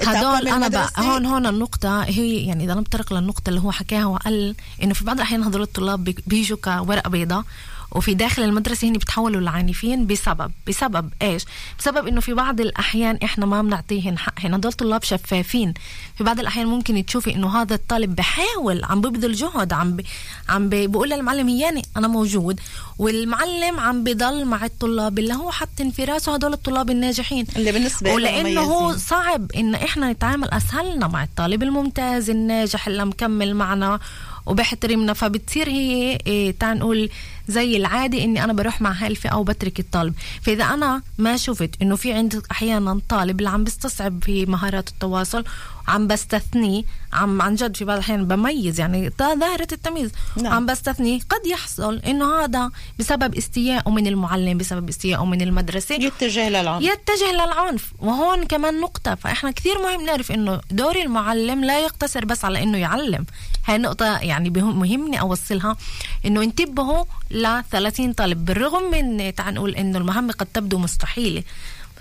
[0.05, 4.55] هدول أنا بقى هون هون النقطة هي يعني إذا نتطرق للنقطة اللي هو حكاها وقال
[4.83, 7.43] إنه في بعض الأحيان هدول الطلاب بي- بيجوا كورقة بيضاء
[7.91, 10.51] وفي داخل المدرسة هن بيتحولوا لعنيفين بسبب.
[10.67, 11.45] بسبب إيش؟
[11.79, 14.53] بسبب إنه في بعض الأحيان إحنا ما بنعطيهن حقهن.
[14.53, 15.73] هدول طلاب شفافين.
[16.17, 20.05] في بعض الأحيان ممكن تشوفي إنه هذا الطالب بحاول عم ببذل جهد عم بي
[20.49, 22.59] عم بي بقول للمعلم ياني أنا موجود.
[22.99, 27.45] والمعلم عم بضل مع الطلاب اللي هو حاطين في راسه هدول الطلاب الناجحين.
[27.55, 28.97] اللي بالنسبة له ولأنه هو.
[28.97, 33.99] صعب إن إحنا نتعامل أسهلنا مع الطالب الممتاز الناجح اللي مكمل معنا
[34.45, 37.09] وبحترمنا فبتصير هي إيه تعال نقول
[37.47, 41.95] زي العادي إني أنا بروح مع هاي الفئة وبترك الطالب فإذا أنا ما شفت إنه
[41.95, 45.43] في عندي أحيانا طالب اللي عم بيستصعب في مهارات التواصل
[45.87, 46.83] عم بستثنيه
[47.13, 50.11] عم عن جد في بعض الأحيان بميز يعني ظاهرة التمييز.
[50.37, 50.53] نعم.
[50.53, 55.95] عم بستثنيه قد يحصل إنه هذا بسبب استيائه من المعلم بسبب استيائه من المدرسة.
[55.95, 59.15] يتجه للعنف يتجه للعنف وهون كمان نقطة.
[59.15, 63.25] فإحنا كثير مهم نعرف إنه دور المعلم لا يقتصر بس على إنه يعلم.
[63.65, 65.77] هاي نقطة يعني مهمني أوصلها.
[66.25, 67.05] إنه انتبهوا
[67.43, 71.43] ل 30 طالب بالرغم من تعال نقول إنه المهمة قد تبدو مستحيلة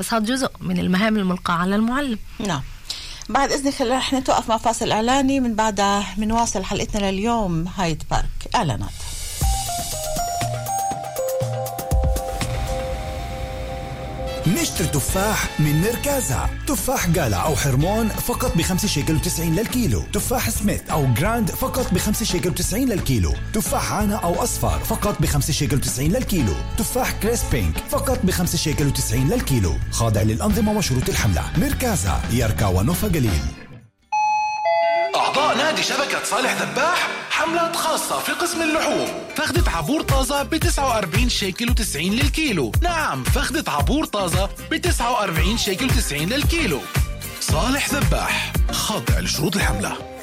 [0.01, 2.18] بس هذا جزء من المهام الملقاة على المعلم.
[2.38, 2.62] نعم.
[3.29, 8.55] بعد إذنك رح نتوقف مع فاصل إعلاني من بعدها بنواصل حلقتنا لليوم هايد بارك.
[8.55, 8.92] إعلانات.
[14.47, 16.51] نشتري تفاح من نركازا.
[16.67, 20.03] تفاح قالع أو حرمون فقط بخمسة شيكل وتسعين للكيلو.
[20.13, 23.35] تفاح سميث أو جراند فقط بخمسة شيكل وتسعين للكيلو.
[23.53, 26.55] تفاح عانا أو أصفر فقط بخمسة شيكل وتسعين للكيلو.
[26.79, 29.75] تفاح كريس بينك فقط بخمسة شيكل وتسعين للكيلو.
[29.91, 31.43] خاضع للأنظمة وشروط الحملة.
[31.59, 33.65] نركازا يركا ونوفا قليل.
[35.16, 39.09] أعضاء نادي شبكة صالح ذباح حملات خاصة في قسم اللحوم.
[39.37, 42.72] فخدة عبور طازة ب 49 شيكل و90 للكيلو.
[42.83, 46.81] نعم فخدة عبور طازة ب 49 شيكل و90 للكيلو.
[47.40, 50.15] صالح ذباح خاضع لشروط الحملة.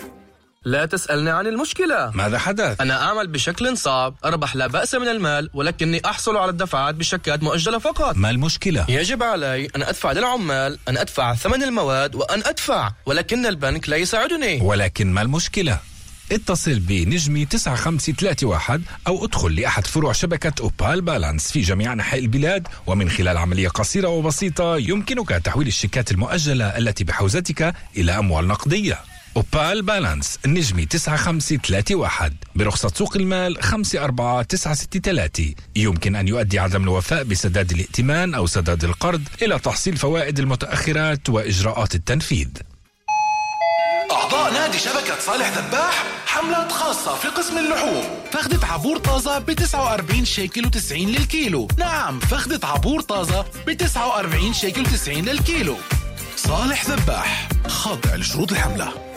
[0.65, 5.49] لا تسألني عن المشكلة ماذا حدث؟ أنا أعمل بشكل صعب أربح لا بأس من المال
[5.53, 10.97] ولكني أحصل على الدفعات بشيكات مؤجلة فقط ما المشكلة؟ يجب علي أن أدفع للعمال أن
[10.97, 15.79] أدفع ثمن المواد وأن أدفع ولكن البنك لا يساعدني ولكن ما المشكلة؟
[16.31, 23.09] اتصل بنجمي 9531 أو ادخل لأحد فروع شبكة أوبال بالانس في جميع أنحاء البلاد ومن
[23.09, 28.99] خلال عملية قصيرة وبسيطة يمكنك تحويل الشيكات المؤجلة التي بحوزتك إلى أموال نقدية
[29.35, 38.33] اوبال بالانس النجمي 9531 برخصة سوق المال 54963 يمكن أن يؤدي عدم الوفاء بسداد الائتمان
[38.33, 42.47] أو سداد القرض إلى تحصيل فوائد المتأخرات وإجراءات التنفيذ.
[44.11, 48.03] أعضاء نادي شبكة صالح ذباح حملات خاصة في قسم اللحوم.
[48.31, 51.67] فخدة عبور طازة ب 49 شيكل و90 للكيلو.
[51.77, 55.77] نعم فخدة عبور طازة ب 49 شيكل و90 للكيلو.
[56.35, 59.12] صالح ذباح خاضع لشروط الحملة.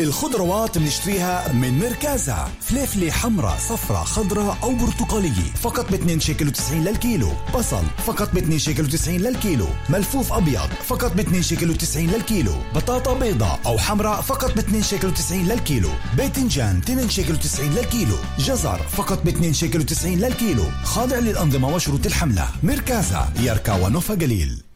[0.00, 5.52] الخضروات بنشتريها من مركزها فليفلة حمراء صفراء خضراء أو برتقالية.
[5.62, 7.32] فقط ب 2 شيكل و90 للكيلو.
[7.54, 9.66] بصل فقط ب 2 شيكل و90 للكيلو.
[9.88, 12.54] ملفوف أبيض فقط ب 2 شيكل و90 للكيلو.
[12.74, 15.90] بطاطا بيضاء أو حمراء فقط ب 2 شيكل و90 للكيلو.
[16.16, 18.16] باذنجان 2 شيكل و90 للكيلو.
[18.38, 20.64] جزر فقط ب 2 شيكل و90 للكيلو.
[20.84, 22.48] خاضع للأنظمة وشروط الحملة.
[22.62, 24.67] مركزها يركا ونوفا قليل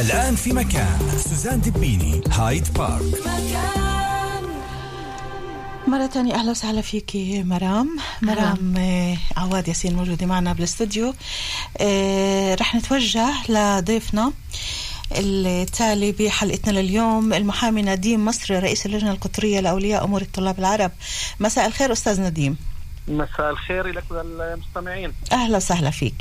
[0.00, 3.02] الآن في مكان سوزان دبيني هايد بارك.
[5.86, 7.96] مرة تانية أهلا وسهلا فيكي مرام.
[8.22, 11.14] مرام آه، عواد ياسين موجودة معنا بالاستوديو
[11.78, 14.32] آه، رح نتوجه لضيفنا
[15.12, 20.90] التالي بحلقتنا لليوم المحامي نديم مصري رئيس اللجنة القطرية لأولياء أمور الطلاب العرب.
[21.40, 22.56] مساء الخير أستاذ نديم
[23.08, 25.12] مساء الخير لك وللمستمعين.
[25.32, 26.14] أهلا وسهلا فيك.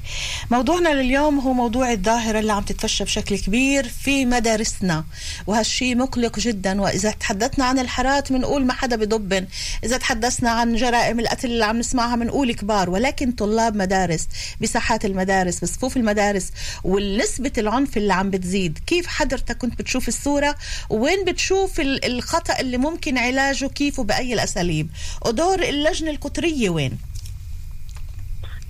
[0.52, 5.06] موضوعنا لليوم هو موضوع الظاهرة اللي عم تتفشى بشكل كبير في مدارسنا
[5.48, 6.82] وهالشيء مقلق جدا.
[6.82, 9.48] وإذا تحدثنا عن الحارات بنقول ما حدا بضبن،
[9.84, 12.90] إذا تحدثنا عن جرائم القتل اللي عم نسمعها بنقول كبار.
[12.90, 14.28] ولكن طلاب مدارس
[14.62, 16.52] بساحات المدارس بصفوف المدارس
[16.84, 20.56] ونسبة العنف اللي عم بتزيد، كيف حضرتك كنت بتشوف الصورة؟
[20.90, 24.90] وين بتشوف ال- الخطأ اللي ممكن علاجه؟ كيف وبأي الأساليب؟
[25.26, 26.98] ودور اللجنة القطرية وين؟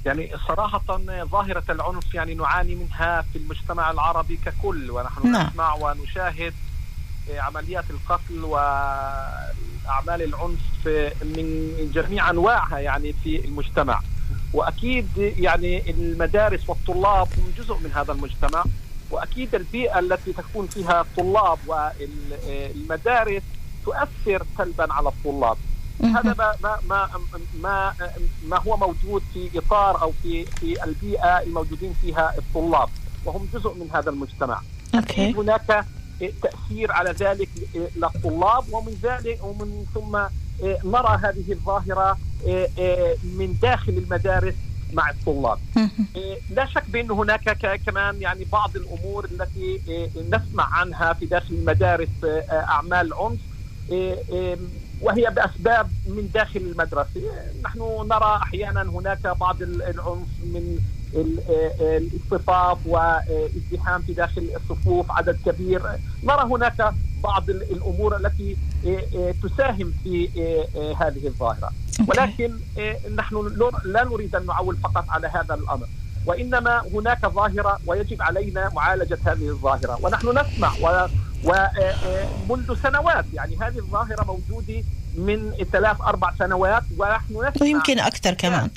[0.05, 5.47] يعني صراحة ظاهرة العنف يعني نعاني منها في المجتمع العربي ككل ونحن نعم.
[5.47, 6.53] نسمع ونشاهد
[7.29, 10.87] عمليات القتل وأعمال العنف
[11.21, 14.01] من جميع أنواعها يعني في المجتمع
[14.53, 18.63] وأكيد يعني المدارس والطلاب هم جزء من هذا المجتمع
[19.11, 23.43] وأكيد البيئة التي تكون فيها الطلاب والمدارس
[23.85, 25.57] تؤثر سلبا على الطلاب
[26.05, 27.09] هذا ما ما ما
[27.61, 27.93] ما
[28.47, 32.89] ما هو موجود في إطار أو في في البيئة الموجودين فيها الطلاب
[33.25, 34.61] وهم جزء من هذا المجتمع.
[34.95, 35.33] أوكي.
[35.33, 35.85] هناك
[36.41, 37.49] تأثير على ذلك
[37.95, 40.17] للطلاب ومن ذلك ومن ثم
[40.85, 42.17] نرى هذه الظاهرة
[43.23, 44.55] من داخل المدارس
[44.93, 45.59] مع الطلاب.
[46.49, 49.81] لا شك بأن هناك كمان يعني بعض الأمور التي
[50.29, 52.09] نسمع عنها في داخل المدارس
[52.51, 53.39] أعمال عنف
[55.03, 57.21] وهي بأسباب من داخل المدرسة،
[57.63, 60.77] نحن نرى أحيانا هناك بعض العنف من
[61.13, 61.39] ال-
[61.81, 65.81] الاصطفاف وازدحام في داخل الصفوف عدد كبير،
[66.23, 68.57] نرى هناك بعض ال- الأمور التي
[69.43, 70.29] تساهم في
[70.99, 71.71] هذه الظاهرة،
[72.07, 72.53] ولكن
[73.15, 73.51] نحن
[73.85, 75.87] لا نريد أن نعول فقط على هذا الأمر.
[76.25, 79.99] وإنما هناك ظاهرة ويجب علينا معالجة هذه الظاهرة.
[80.01, 80.73] ونحن نسمع
[81.43, 84.83] ومنذ سنوات يعني هذه الظاهرة موجودة
[85.15, 88.69] من ثلاث أربع سنوات ونحن نسمع ويمكن أكثر كمان.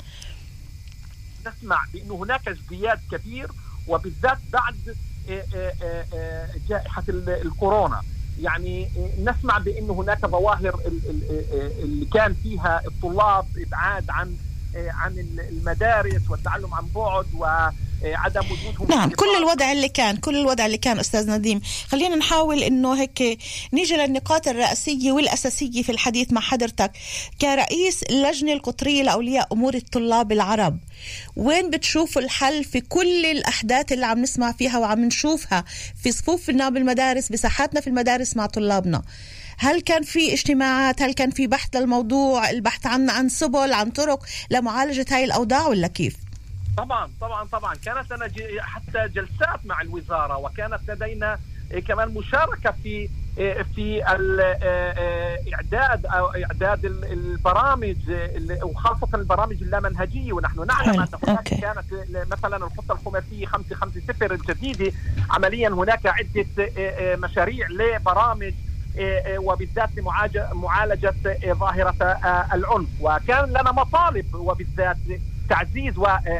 [1.47, 3.51] نسمع بأنه هناك ازدياد كبير
[3.87, 4.95] وبالذات بعد
[5.29, 8.01] آه، آه، آه، جائحة ال- الكورونا
[8.41, 8.89] يعني
[9.23, 14.37] نسمع بأنه هناك ظواهر ال- ال- اللي كان فيها الطلاب إبعاد عن
[14.75, 15.17] عن
[15.49, 20.99] المدارس والتعلم عن بعد وعدم وجودهم نعم كل الوضع اللي كان كل الوضع اللي كان
[20.99, 23.39] أستاذ نديم خلينا نحاول إنه هيك
[23.73, 26.91] نيجي للنقاط الرئيسية والأساسية في الحديث مع حضرتك.
[27.41, 30.79] كرئيس اللجنة القطرية لأولياء أمور الطلاب العرب
[31.35, 35.63] وين بتشوفوا الحل في كل الأحداث اللي عم نسمع فيها وعم نشوفها
[36.03, 39.01] في صفوفنا بالمدارس بساحاتنا في المدارس مع طلابنا؟
[39.57, 44.23] هل كان في اجتماعات؟ هل كان في بحث للموضوع؟ البحث عن عن سبل عن طرق
[44.51, 46.15] لمعالجة هاي الأوضاع ولا كيف؟
[46.77, 47.75] طبعا طبعا طبعا.
[47.75, 51.39] كانت لنا ج- حتى جلسات مع الوزارة وكانت لدينا
[51.71, 54.01] إيه، كمان مشاركة في إيه، في
[55.47, 60.33] الاعداد أو إعداد ال- البرامج ال- وخاصة البرامج اللامنهجية.
[60.33, 60.99] ونحن نعلم.
[61.01, 61.43] أن هناك.
[61.43, 61.85] كانت
[62.31, 64.91] مثلا الخطة الخماسية 550 الجديدة
[65.29, 68.66] عمليا هناك عدة إيه، إيه، مشاريع لبرامج إيه، إيه،
[69.37, 72.89] وبالذات لمعالجه معالجة إيه، ظاهرة آه، العنف.
[72.99, 74.97] وكان لنا مطالب وبالذات
[75.49, 75.93] تعزيز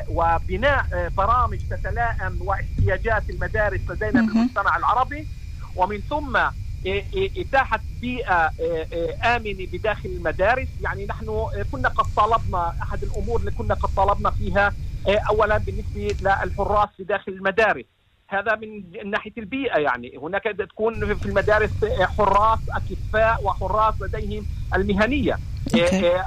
[0.08, 5.28] وبناء برامج تتلائم واحتياجات المدارس لدينا في المجتمع العربي.
[5.76, 6.38] ومن ثم
[7.38, 8.52] إتاحة بيئة
[9.26, 10.68] آمنة بداخل المدارس.
[10.80, 14.74] يعني نحن كنا قد طالبنا أحد الأمور اللي كنا قد طالبنا فيها
[15.30, 17.86] أولا بالنسبة للحراس في داخل المدارس.
[18.28, 20.18] هذا من ناحية البيئة يعني.
[20.18, 21.72] هناك تكون في المدارس
[22.18, 25.40] حراس أكفاء وحراس لديهم المهنية.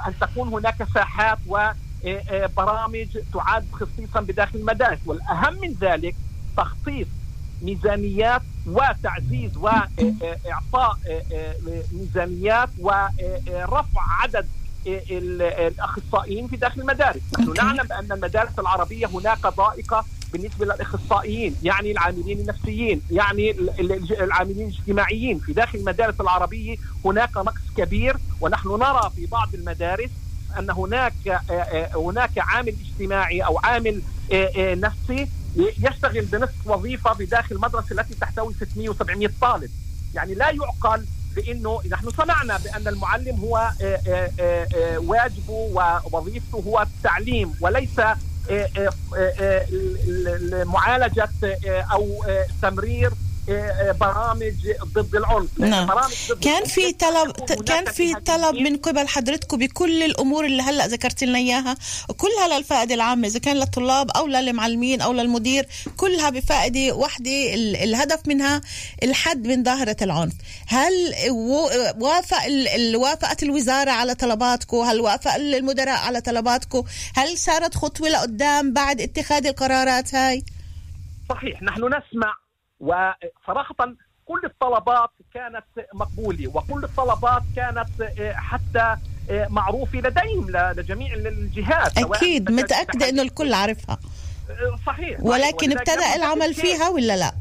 [0.07, 4.99] أن تكون هناك ساحات وبرامج تعد خصيصا بداخل المدارس.
[5.05, 6.15] والأهم من ذلك
[6.57, 7.07] تخصيص
[7.61, 10.97] ميزانيات وتعزيز واعطاء
[11.91, 14.47] ميزانيات ورفع عدد
[14.87, 22.39] الأخصائيين في داخل المدارس، نحن نعلم بأن المدارس العربية هناك ضائقة بالنسبة للأخصائيين، يعني العاملين
[22.39, 23.51] النفسيين، يعني
[24.11, 30.09] العاملين الاجتماعيين، في داخل المدارس العربية هناك نقص كبير ونحن نرى في بعض المدارس
[30.59, 31.41] أن هناك
[31.95, 34.01] هناك عامل اجتماعي أو عامل
[34.57, 39.69] نفسي يشتغل بنصف وظيفة في داخل المدرسة التي تحتوي 600 و700 طالب،
[40.15, 43.71] يعني لا يعقل بأنه نحن سمعنا بأن المعلم هو
[44.97, 45.53] واجبه
[46.03, 48.01] ووظيفته هو التعليم وليس
[50.65, 51.29] معالجه
[51.91, 52.25] أو
[52.61, 53.11] تمرير
[53.99, 54.53] برامج
[54.93, 55.59] ضد العنف.
[55.59, 55.87] نعم.
[55.87, 57.31] برامج ضد كان في طلب
[57.65, 61.77] كان في طلب من قبل حضرتكم بكل الأمور اللي هلأ ذكرت لنا إياها
[62.17, 68.61] كلها للفائده العامة إذا كان للطلاب أو للمعلمين أو للمدير كلها بفائدة واحدة الهدف منها
[69.03, 70.33] الحد من ظاهرة العنف.
[70.67, 70.93] هل
[71.99, 72.37] وافق
[72.95, 76.83] وافقت الوزارة على طلباتكم؟ هل وافق المدراء على طلباتكم؟
[77.15, 80.45] هل صارت خطوة لقدام بعد اتخاذ القرارات هاي؟
[81.29, 82.40] صحيح نحن نسمع
[82.81, 83.75] وصراحة
[84.25, 85.63] كل الطلبات كانت
[85.93, 87.87] مقبولة وكل الطلبات كانت
[88.33, 88.95] حتى
[89.49, 93.99] معروفة لديهم لجميع الجهات أكيد متأكدة أنه الكل عارفها.
[94.87, 95.19] صحيح.
[95.21, 97.31] ولكن ابتدأ العمل فيها ولا لا؟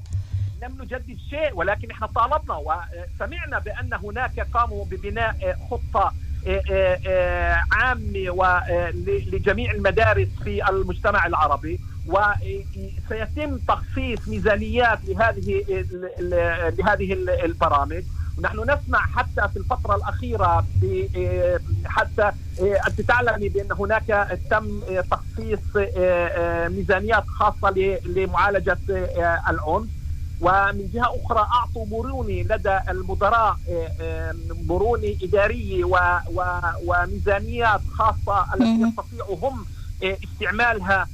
[0.63, 6.13] لم نجدد شيء ولكن إحنا طالبنا وسمعنا بأن هناك قاموا ببناء خطة
[7.73, 8.63] عامة
[9.33, 11.81] لجميع المدارس في المجتمع العربي.
[12.13, 15.65] وسيتم تخصيص ميزانيات لهذه
[16.79, 17.13] لهذه
[17.45, 18.03] البرامج.
[18.39, 20.67] ونحن نسمع حتى في الفترة الأخيرة
[21.85, 22.33] حتى
[22.89, 25.59] أنت تعلمي بأن هناك تم تخصيص
[26.77, 28.79] ميزانيات خاصة لمعالجة
[29.49, 29.91] العنف.
[30.43, 33.57] ومن جهة أخرى أعطوا مرونة لدى المدراء
[34.69, 35.85] مرونة إدارية
[36.85, 39.67] وميزانيات خاصة التي يستطيعوا هم
[40.03, 41.09] استعمالها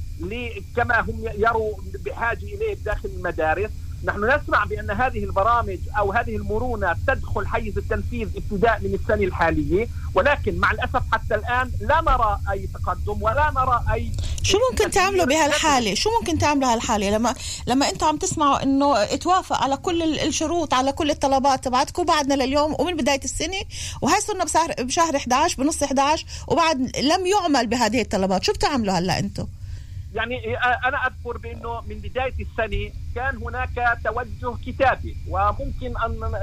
[0.75, 1.73] كما هم يروا
[2.05, 3.69] بحاجة إليه داخل المدارس.
[4.03, 9.87] نحن نسمع بأن هذه البرامج أو هذه المرونة تدخل حيز التنفيذ ابتداء من السنة الحالية
[10.15, 14.11] ولكن مع الأسف حتى الآن لا نرى أي تقدم ولا نرى أي
[14.43, 17.35] شو ممكن تعملوا بهالحالة؟ شو ممكن تعملوا هالحالة؟ لما
[17.67, 22.75] لما أنتم عم تسمعوا إنه اتوافق على كل الشروط على كل الطلبات تبعتكم بعدنا لليوم
[22.79, 23.61] ومن بداية السنة
[24.01, 28.43] وهي صرنا بشهر بشهر 11 بنص 11 وبعد لم يعمل بهذه الطلبات.
[28.43, 29.47] شو بتعملوا هلأ أنتم؟
[30.17, 36.35] يعني أنا أذكر بأنه من بداية السنة كان هناك توجه كتابي وممكن أن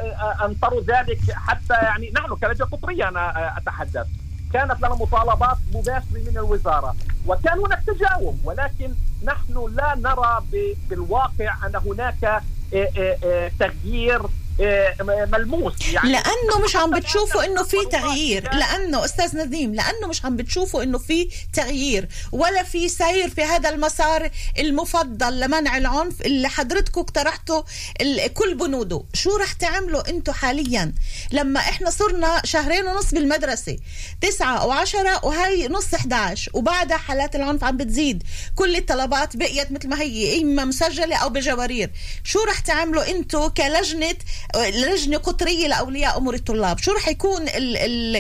[0.45, 4.07] أنطر ذلك حتى يعني نحن كلجنة قطرية أنا أتحدث.
[4.53, 6.95] كانت لنا مطالبات مباشرة من الوزارة
[7.27, 10.43] وكان هناك تجاوب ولكن نحن لا نرى
[10.91, 12.43] بالواقع أن هناك
[13.59, 14.23] تغيير
[15.33, 16.13] ملموس يعني.
[16.13, 18.55] لأنه مش عم بتشوفوا إنه في تغيير.
[18.55, 23.69] لأنه أستاذ نديم لأنه مش عم بتشوفوا إنه في تغيير ولا في سير في هذا
[23.69, 27.63] المسار المفضل لمنع العنف اللي حضرتكم اقترحتوا
[28.35, 29.03] كل بنوده.
[29.15, 30.95] شو رح تعملوا أنتم حاليا؟
[31.33, 33.77] لما إحنا صرنا شهرين ونص بالمدرسة
[34.21, 38.23] تسعة أو عشرة وهي نص 11 وبعدها حالات العنف عم بتزيد.
[38.55, 41.91] كل الطلبات بقيت مثل ما هي إما مسجلة أو بجوارير.
[42.25, 44.15] شو رح تعملوا أنتم كلجنة
[44.57, 46.79] لجنه قطرية لأولياء أمور الطلاب.
[46.79, 48.17] شو رح يكون ال ال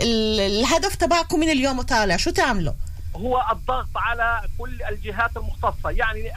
[0.00, 2.72] ال الهدف تبعكم من اليوم وطالع شو تعملوا؟
[3.16, 5.90] هو الضغط على كل الجهات المختصة.
[5.90, 6.32] يعني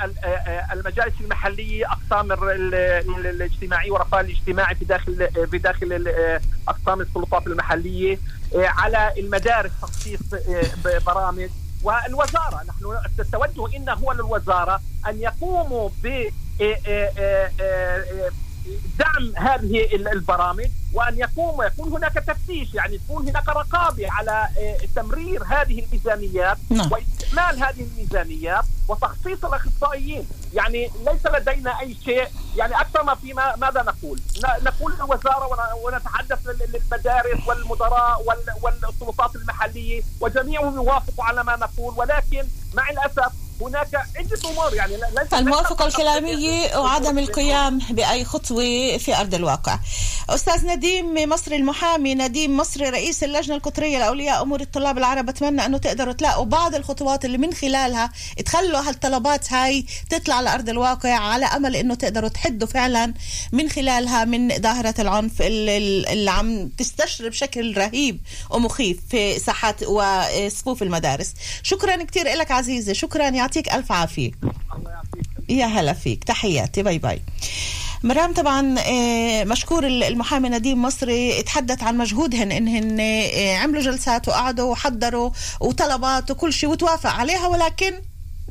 [0.73, 6.13] المجالس المحلية أقسام الاجتماعية ورفاه الاجتماعي في داخل في داخل
[6.67, 8.19] أقسام السلطات المحلية
[8.55, 10.19] على المدارس تخصيص
[11.05, 11.49] برامج.
[11.83, 16.29] والوزارة نحن التوجه إن هو للوزارة أن يقوموا ب
[18.99, 24.47] دعم هذه البرامج وأن يقوم ويكون هناك تفتيش يعني يكون هناك رقابة على
[24.95, 26.89] تمرير هذه الميزانيات نعم.
[26.91, 32.27] واستعمال هذه الميزانيات وتخصيص الأخصائيين يعني ليس لدينا أي شيء
[32.57, 34.19] يعني أكثر ما في ماذا نقول؟
[34.63, 38.21] نقول للوزارة ونتحدث للمدارس والمدراء
[38.63, 45.33] والسلطات المحلية وجميعهم يوافقوا على ما نقول ولكن مع الأسف هناك عدة أمور يعني ليس-
[45.87, 49.79] الكلامية وعدم القيام بأي خطوة في أرض الواقع
[50.29, 55.29] أستاذ نديم مصري المحامي نديم مصري رئيس اللجنة القطرية لأولياء أمور الطلاب العرب.
[55.29, 58.11] أتمنى أنه تقدروا تلاقوا بعض الخطوات اللي من خلالها
[58.45, 63.13] تخلوا هالطلبات هاي تطلع على أرض الواقع على أمل أنه تقدروا تحدوا فعلا
[63.51, 68.19] من خلالها من ظاهرة العنف اللي عم تستشري بشكل رهيب
[68.49, 71.33] ومخيف في ساحات وصفوف المدارس.
[71.63, 73.29] شكرا كتير لك عزيزة شكرا.
[73.29, 74.31] يعطيك ألف عافية.
[75.49, 76.23] يا هلا فيك.
[76.23, 76.83] تحياتي.
[76.83, 77.21] bye bye.
[78.03, 84.71] مرام طبعا آه، مشكور المحامي نديم مصري تحدث عن مجهودهن انهن آه، عملوا جلسات وقعدوا
[84.71, 87.93] وحضروا وطلبات وكل شيء وتوافق عليها ولكن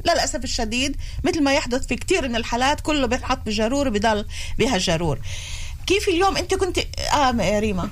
[0.05, 4.27] للأسف الشديد مثل ما يحدث في كثير من الحالات كله بينحط بجرور وبضل
[4.59, 5.19] بهالجرور.
[5.87, 6.79] كيف اليوم أنت كنت
[7.15, 7.91] آه ريما؟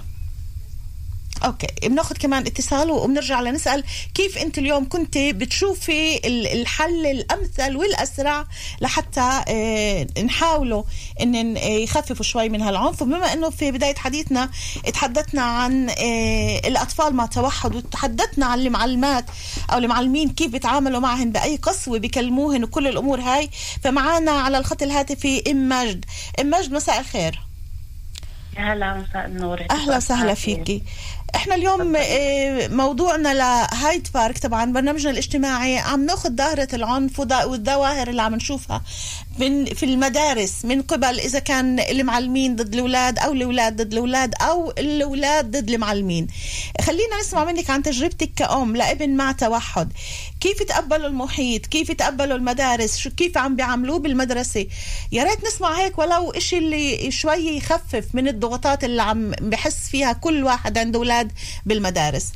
[1.45, 3.85] أوكي بناخذ كمان اتصال وبنرجع لنسأل
[4.15, 8.45] كيف أنت اليوم كنت بتشوفي ال- الحل الأمثل والأسرع
[8.81, 10.83] لحتى آه، نحاولوا
[11.21, 13.03] إن يخففوا شوي من هالعنف.
[13.03, 14.51] وبما إنه في بداية حديثنا
[14.95, 19.25] تحدثنا عن آه، الأطفال مع توحد وتحدثنا عن المعلمات
[19.73, 23.51] أو المعلمين كيف بيتعاملوا معهن بأي قسوة بيكلموهن وكل الأمور هاي.
[23.85, 26.05] فمعانا على الخط الهاتفي إم ماجد
[26.41, 27.41] إم ماجد مساء الخير.
[28.57, 29.67] هلا مساء النور.
[29.71, 30.83] أهلا وسهلا فيكي.
[31.35, 38.23] إحنا اليوم آه، موضوعنا لهايد بارك طبعا برنامجنا الاجتماعي عم ناخذ ظاهرة العنف والظواهر اللي
[38.23, 38.83] عم نشوفها
[39.39, 44.71] من في المدارس من قبل إذا كان المعلمين ضد الأولاد أو الأولاد ضد الأولاد أو
[44.71, 46.27] الأولاد ضد المعلمين.
[46.81, 49.93] خلينا نسمع منك عن تجربتك كأم لابن مع توحد.
[50.41, 54.67] كيف تقبلوا المحيط؟ كيف تقبلوا المدارس؟ شو كيف عم بيعاملوه بالمدرسة؟
[55.13, 60.13] يا ريت نسمع هيك ولو إشي اللي شوي يخفف من الضغوطات اللي عم بحس فيها
[60.13, 61.18] كل واحد عنده أولاد
[61.67, 62.33] بالمدارس.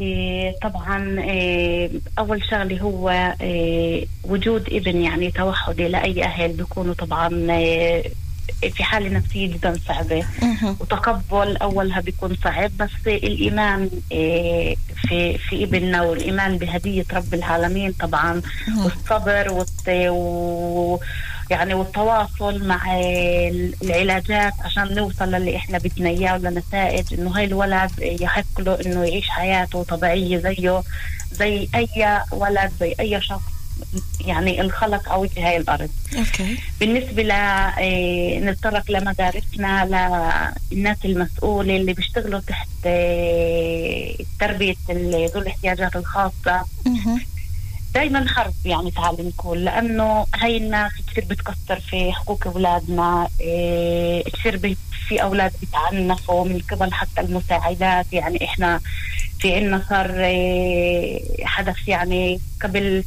[0.00, 7.28] إيه، طبعا إيه، أول شغله هو إيه، وجود ابن يعني توحدي لأي أهل بيكونوا طبعا
[8.72, 10.24] في حالة نفسية جدا صعبة.
[10.80, 13.90] وتقبل أولها بيكون صعب بس الإيمان
[15.08, 18.42] في في ابننا والإيمان بهدية رب العالمين طبعا.
[18.78, 19.64] والصبر.
[21.50, 27.90] يعني والتواصل مع ال- العلاجات عشان نوصل للي إحنا بدنا إياه ولنتائج إنه هاي الولد
[27.98, 30.82] يحق له إنه يعيش حياته طبيعية زيه
[31.32, 33.42] زي أي ولد زي أي شخص
[34.26, 35.90] يعني انخلق وجه هاي الأرض.
[36.18, 36.58] أوكي.
[36.80, 39.84] بالنسبة ل إيه، نتطرق لمدارسنا
[40.72, 46.64] للناس المسؤولة اللي بيشتغلوا تحت إيه، تربية ال- ذوي الاحتياجات الخاصة.
[47.98, 54.76] دايما حرب يعني تعال نقول لأنه هاي الناس كثير بتكسر في حقوق أولادنا إيه، كثير
[55.08, 58.06] في أولاد بيتعنفوا من قبل حتى المساعدات.
[58.12, 58.80] يعني إحنا
[59.40, 63.04] في عنا صار إيه، حدث يعني قبل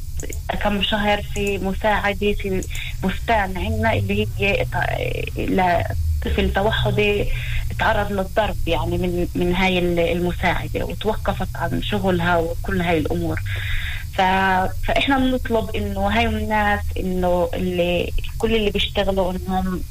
[0.63, 2.61] كم شهر في مساعدة في
[3.03, 7.25] بستان عنا اللي هي ط- لطفل توحدي
[7.79, 9.79] تعرض للضرب يعني من من هاي
[10.11, 13.39] المساعدة وتوقفت عن شغلها وكل هاي الأمور.
[14.13, 14.21] ف...
[14.87, 19.81] فإحنا بنطلب إنه هاي الناس إنه اللي كل اللي بيشتغلوا إنهم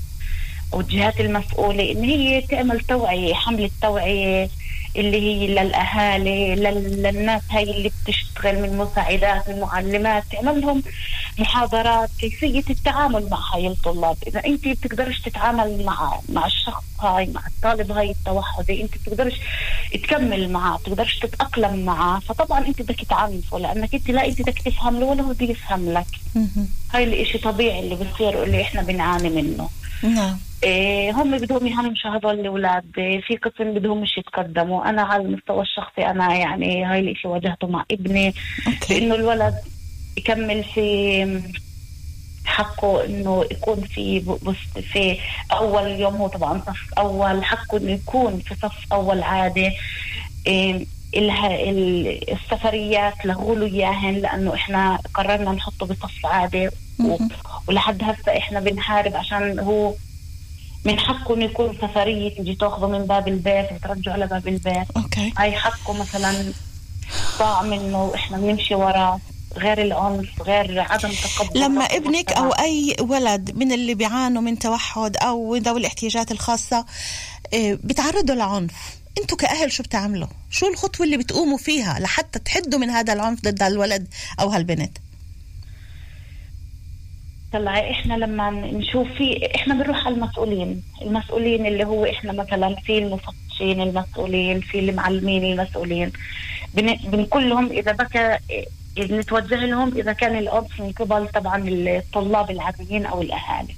[0.73, 4.49] والجهات المسؤولة إن هي تعمل توعية حملة توعية
[4.97, 10.83] اللي هي للأهالي لل- للناس هاي اللي بتشتغل من مساعدات من معلمات تعمل لهم
[11.39, 14.17] محاضرات كيفية التعامل مع هاي الطلاب.
[14.27, 19.35] إذا أنت بتقدرش تتعامل مع مع الشخص هاي مع الطالب هاي التوحدي أنت بتقدرش
[19.93, 25.01] تكمل معه بتقدرش تتأقلم معه فطبعا أنت بدك تعنفه لأنك أنت لا أنت بدك تفهم
[25.01, 26.07] له ولا هو بده يفهم لك
[26.95, 29.69] هاي الإشي طبيعي اللي بصير واللي إحنا بنعاني منه.
[30.03, 30.39] نعم.
[30.65, 32.93] إيه هم بدهم يهمشوا هذول الأولاد.
[33.27, 34.89] في قسم بدهم مش يتقدموا.
[34.89, 38.35] أنا على المستوى الشخصي أنا يعني هاي الإشي واجهته مع ابني.
[38.91, 39.55] إنه الولد
[40.17, 41.43] يكمل في
[42.45, 45.19] حقه إنه يكون في بس في
[45.53, 49.71] أول يوم هو طبعا صف أول حقه إنه يكون في صف أول عادي.
[50.47, 56.69] إيه السفريات لغوا له اياهن لأنه إحنا قررنا نحطه بصف عادي.
[57.69, 59.95] ولحد هسه إحنا بنحارب عشان هو
[60.85, 64.87] من حقه انه يكون سفرية تجي تاخذه من باب البيت وترجعه لباب البيت.
[64.97, 65.33] أوكي.
[65.39, 66.53] هاي حقه مثلا
[67.39, 69.21] ضاع منه وإحنا بنمشي وراه
[69.57, 71.61] غير العنف غير عدم تقبل.
[71.61, 76.85] لما ابنك أو أي ولد من اللي بيعانوا من توحد أو ذوي الاحتياجات الخاصة
[77.55, 79.00] آه، بيتعرضوا لعنف.
[79.19, 83.63] أنتوا كأهل شو بتعملوا؟ شو الخطوة اللي بتقوموا فيها لحتى تحدوا من هذا العنف ضد
[83.63, 84.09] الولد
[84.41, 84.99] أو هالبنت؟
[87.53, 90.83] طلع إحنا لما نشوف في إحنا بنروح على المسؤولين.
[91.03, 96.13] المسؤولين اللي هو إحنا مثلا في المفتشين المسؤولين في المعلمين المسؤولين.
[96.75, 96.95] بن...
[96.95, 98.39] بنقول لهم إذا بكى
[98.99, 103.75] نتوجه لهم إذا كان العنف من قبل طبعا الطلاب العاديين أو الأهالي.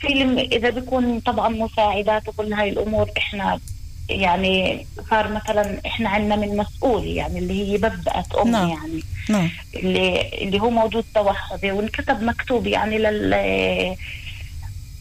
[0.00, 0.22] في
[0.56, 3.60] إذا بيكون طبعا مساعدات وكل هاي الأمور إحنا
[4.08, 8.68] يعني صار مثلا إحنا عندنا من مسؤول يعني اللي هي ببدأت أم نعم.
[8.68, 13.30] يعني نعم اللي اللي هو موجود توحدي وانكتب مكتوب يعني لل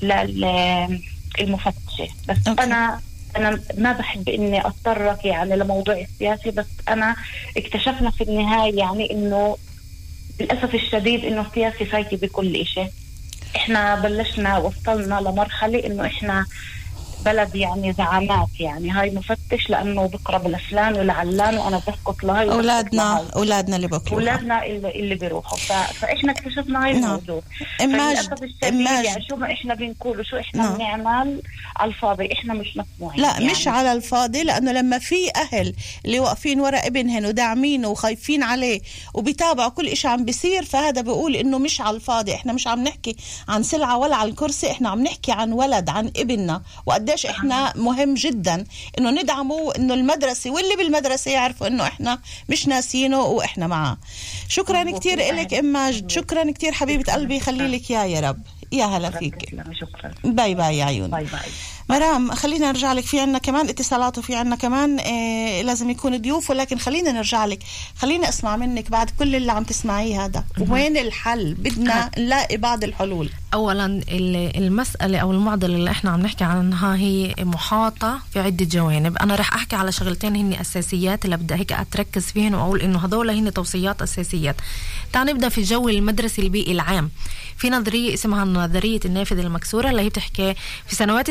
[0.01, 0.45] لل
[1.39, 2.63] المفتشة بس أوكي.
[2.63, 2.99] أنا
[3.37, 7.15] أنا ما بحب إني أتطرق يعني لموضوع السياسي بس أنا
[7.57, 9.57] اكتشفنا في النهاية يعني إنه
[10.39, 12.85] للأسف الشديد إنه السياسي فايتي بكل إشي
[13.55, 16.45] إحنا بلشنا وصلنا لمرحلة إنه إحنا
[17.25, 23.25] بلد يعني زعامات يعني هاي مفتش لأنه بقرب لفلان ولعلان وأنا بسكت وبسكت اولادنا.
[23.35, 25.71] أولادنا اللي بكرهوا أولادنا اللي, اللي بيروحوا ف...
[25.71, 27.03] فإحنا اكتشفنا هاي نعم.
[27.03, 27.41] الموضوع
[28.19, 30.73] الشديد إماج- يعني شو ما إحنا بنقول وشو إحنا نعم.
[30.73, 31.41] بنعمل
[31.77, 33.45] على الفاضي إحنا مش مسموعين لا يعني.
[33.45, 38.81] مش على الفاضي لأنه لما في أهل اللي واقفين ورا ابنهن وداعمينه وخايفين عليه
[39.13, 43.15] وبيتابعوا كل إشي عم بيصير فهذا بيقول إنه مش على الفاضي إحنا مش عم نحكي
[43.47, 46.61] عن سلعة ولا عن كرسي إحنا عم نحكي عن ولد عن ابننا
[47.15, 48.65] وقديش إحنا مهم جدا
[48.99, 53.97] إنه ندعمه إنه المدرسة واللي بالمدرسة يعرفوا إنه إحنا مش ناسينه وإحنا معاه.
[54.49, 55.19] شكرا كثير.
[55.19, 57.39] لك ام ماجد شكرا كثير حبيبة قلبي.
[57.39, 58.41] خلي لك يا يا رب.
[58.71, 59.55] يا هلا فيك.
[59.81, 60.13] شكرا.
[60.23, 61.51] bye bye يا عيون bye bye.
[61.89, 66.49] مرام خلينا نرجع لك في عنا كمان اتصالات وفي عنا كمان آه لازم يكون ضيوف
[66.49, 67.59] ولكن خلينا نرجع لك.
[67.95, 70.43] خلينا أسمع منك بعد كل اللي عم تسمعيه هذا.
[70.69, 73.29] وين الحل؟ بدنا نلاقي بعض الحلول.
[73.53, 79.17] اولا ال- المسألة أو المعضلة اللي إحنا عم نحكي عنها هي محاطة في عدة جوانب.
[79.17, 83.29] أنا رح أحكي على شغلتين هن أساسيات اللي بدي هيك أتركز فيهن وأقول إنه هذول
[83.29, 84.55] هن توصيات أساسيات.
[85.13, 87.09] تعال نبدا في الجو المدرسي البيئي العام.
[87.57, 90.53] في نظرية اسمها نظرية النافذة المكسورة اللي هي بتحكي
[90.87, 91.29] في سنوات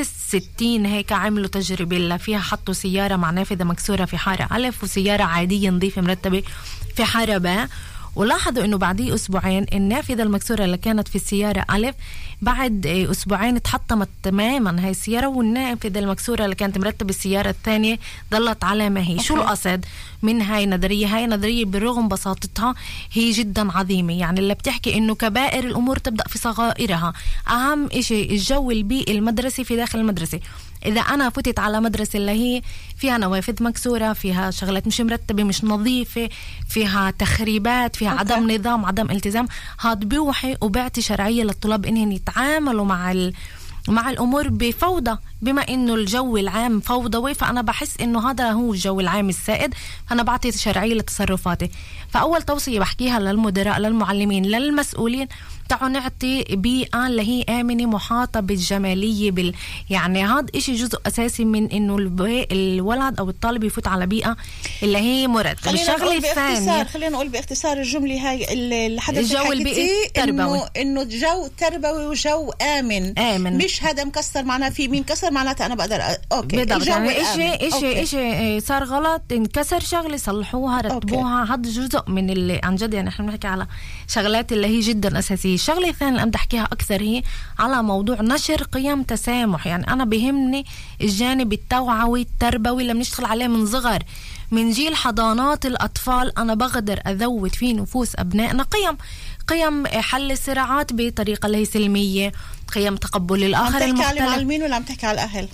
[0.48, 5.22] الستين هيك عملوا تجربة اللي فيها حطوا سيارة مع نافذة مكسورة في حارة ألف وسيارة
[5.22, 6.42] عادية نظيفة مرتبة
[6.96, 7.68] في حارة باء
[8.16, 11.94] ولاحظوا إنه بعديه أسبوعين النافذة المكسورة اللي كانت في السيارة ألف
[12.44, 17.98] بعد أسبوعين اتحطمت تماما هاي السيارة والنافذه المكسوره اللي كانت مرتبة السيارة الثانية
[18.30, 19.18] ضلت على ما هي.
[19.18, 19.34] شو.
[19.36, 19.84] القصد
[20.22, 22.74] من هاي النظريه هاي نظرية برغم بساطتها
[23.12, 24.12] هي جدا عظيمة.
[24.12, 27.12] يعني اللي بتحكي إنه كبائر الأمور تبدأ في صغائرها.
[27.50, 30.40] أهم إشي الجو البيئي المدرسي في داخل المدرسة.
[30.86, 32.62] إذا أنا فتت على مدرسة اللي هي
[32.96, 36.28] فيها نوافذ مكسورة فيها شغلات مش مرتبة مش نظيفة
[36.68, 38.32] فيها تخريبات فيها أوكي.
[38.32, 39.48] عدم نظام عدم التزام
[39.80, 43.30] هاد بيوحي وبيعطي شرعية للطلاب انهم يتعاملوا مع
[43.88, 45.18] مع الأمور بفوضى.
[45.44, 49.74] بما إنه الجو العام فوضوي فأنا بحس إنه هذا هو الجو العام السائد.
[50.10, 51.70] فانا بعطي شرعيه لتصرفاتي.
[52.10, 55.28] فأول توصية بحكيها للمدراء للمعلمين للمسؤولين
[55.68, 59.54] تعالوا نعطي بيئة اللي هي آمنة محاطة بالجمالية بال
[59.90, 64.36] يعني هذا إشي جزء أساسي من إنه الب- الولد أو الطالب يفوت على بيئة
[64.82, 70.30] اللي هي نقول باختصار الثانية خلينا نقول باختصار الجملة هاي حضرتك الجو البيئي التربوي.
[70.42, 73.18] انه إنه جو تربوي وجو آمن.
[73.18, 73.58] آمن.
[73.58, 76.16] مش هذا مكسر معناه في مين كسر؟ معناته أنا بقدر أ...
[76.32, 78.02] okay بالضبط يعني إشي okay.
[78.02, 81.44] إشي إيه، صار غلط انكسر شغلة صلحوها رتبوها.
[81.44, 83.66] هذا جزء من اللي عن جد يعني إحنا بنحكي على
[84.08, 85.54] شغلات اللي هي جدا أساسية.
[85.54, 87.22] الشغلة الثانية اللي بدي أحكيها أكثر هي
[87.58, 89.66] على موضوع نشر قيم تسامح.
[89.66, 90.64] يعني أنا بهمني
[91.00, 94.02] الجانب التوعوي التربوي اللي بنشتغل عليه من صغر.
[94.50, 98.96] من جيل حضانات الأطفال أنا بقدر أذوت في نفوس أبنائنا قيم.
[99.46, 102.32] قيم حل الصراعات بطريقة اللي هي سلمية
[102.74, 105.48] قيم تقبل عم الآخر تحكي على المختلف المعلمين ولا عم تحكي على الأهل؟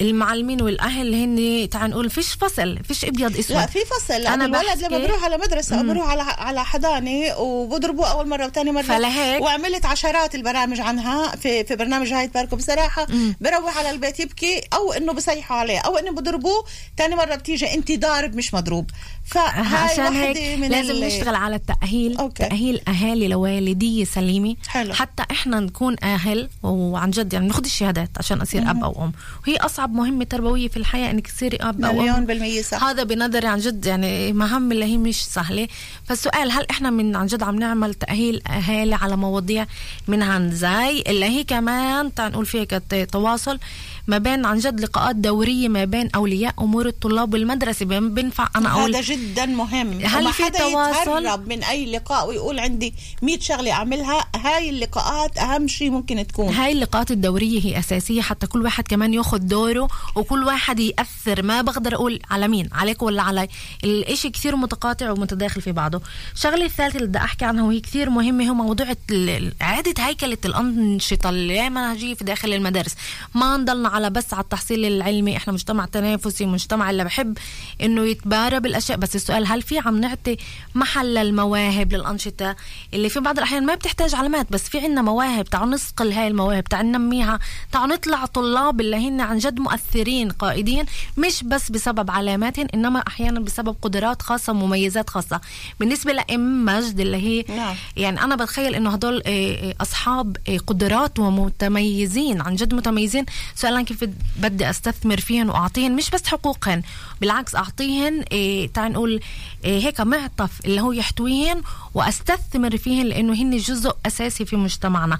[0.00, 3.56] المعلمين والأهل هن تعال نقول فيش فصل فيش أبيض أسود.
[3.56, 4.14] لا في فصل.
[4.22, 5.92] لأن الولد لما بروح على مدرسة أو مم.
[5.94, 8.82] بروح على على حضانة وبضربوه أول مرة وثاني مرة.
[8.82, 13.06] فلهيك- وعملت عشرات البرامج عنها في في برنامج هاي باركو بصراحة
[13.40, 16.64] بروح على البيت يبكي أو إنه بصيحوا عليه أو إنه بضربوه
[16.98, 18.90] ثاني مرة بتيجي أنت ضارب مش مضروب.
[19.26, 22.18] فهاي عشان هيك من لازم نشتغل على التأهيل.
[22.18, 22.48] أوكي.
[22.48, 24.56] تأهيل أهالي لوالدية سليمة.
[24.68, 24.94] حلو.
[24.94, 28.84] حتى إحنا نكون أهل وعن جد يعني ناخد الشهادات عشان أصير أب مهم.
[28.84, 29.12] أو أم.
[29.46, 29.56] وهي
[29.88, 31.76] أصعب مهمة تربوية في الحياة إنك تصيري أو أم.
[31.80, 32.84] مليون بالمية صح.
[32.84, 35.68] هذا بنظري عن جد يعني مهام اللي هي مش سهلة.
[36.04, 39.66] فالسؤال هل إحنا من عن جد عم نعمل تأهيل أهالي على مواضيع
[40.08, 42.64] منها زي اللي هي كمان تعال نقول فيها
[43.04, 43.58] تواصل.
[44.08, 47.84] ما بين عن جد لقاءات دورية ما بين أولياء أمور الطلاب والمدرسة.
[47.86, 50.00] بينفع أنا أقول هذا جدا مهم.
[50.04, 54.26] هل في تواصل؟ يتهرب من أي لقاء ويقول عندي 100 شغلة أعملها.
[54.36, 56.54] هاي اللقاءات أهم شيء ممكن تكون.
[56.54, 58.22] هاي اللقاءات الدورية هي أساسية.
[58.22, 61.42] حتى كل واحد كمان ياخد دوره وكل واحد يأثر.
[61.42, 63.48] ما بقدر أقول على مين عليك ولا علي.
[63.84, 66.00] الإشي كثير متقاطع ومتداخل في بعضه.
[66.34, 68.86] الشغلة الثالثة اللي بدي أحكي عنها وهي كثير مهمة هو موضوع
[69.62, 72.94] اعاده هيكلة الأنشطة اللامنهجيه في داخل المدارس.
[73.34, 75.36] ما نضلنا على بس على التحصيل العلمي.
[75.36, 77.38] إحنا مجتمع تنافسي مجتمع اللي بحب
[77.82, 78.98] إنه يتبارى بالأشياء.
[78.98, 80.36] بس السؤال هل في عم نعطي
[80.74, 82.56] محل للمواهب للأنشطة؟
[82.94, 85.44] اللي في بعض الأحيان ما بتحتاج علامات بس في عنا مواهب.
[85.44, 87.38] تعالوا نصقل هاي المواهب تعالوا ننميها.
[87.72, 90.84] تعالوا نطلع طلاب اللي هن عن جد مؤثرين قائدين
[91.16, 95.40] مش بس بسبب علاماتهم إنما أحيانا بسبب قدرات خاصة ومميزات خاصة.
[95.80, 97.74] بالنسبة لأم مجد اللي هي نعم.
[97.96, 103.24] يعني أنا بتخيل إنه هدول آه، آه، أصحاب آه، قدرات ومتميزين عن جد متميزين.
[103.78, 106.82] سؤالا كيف بدي أستثمر فيهن وأعطيهن؟ مش بس حقوقهن
[107.20, 109.20] بالعكس أعطيهن آه، تعال نقول
[109.64, 111.62] آه، هيك معطف اللي هو يحتويهن
[111.94, 115.18] وأستثمر فيهن لأنه هن جزء أساسي في مجتمعنا.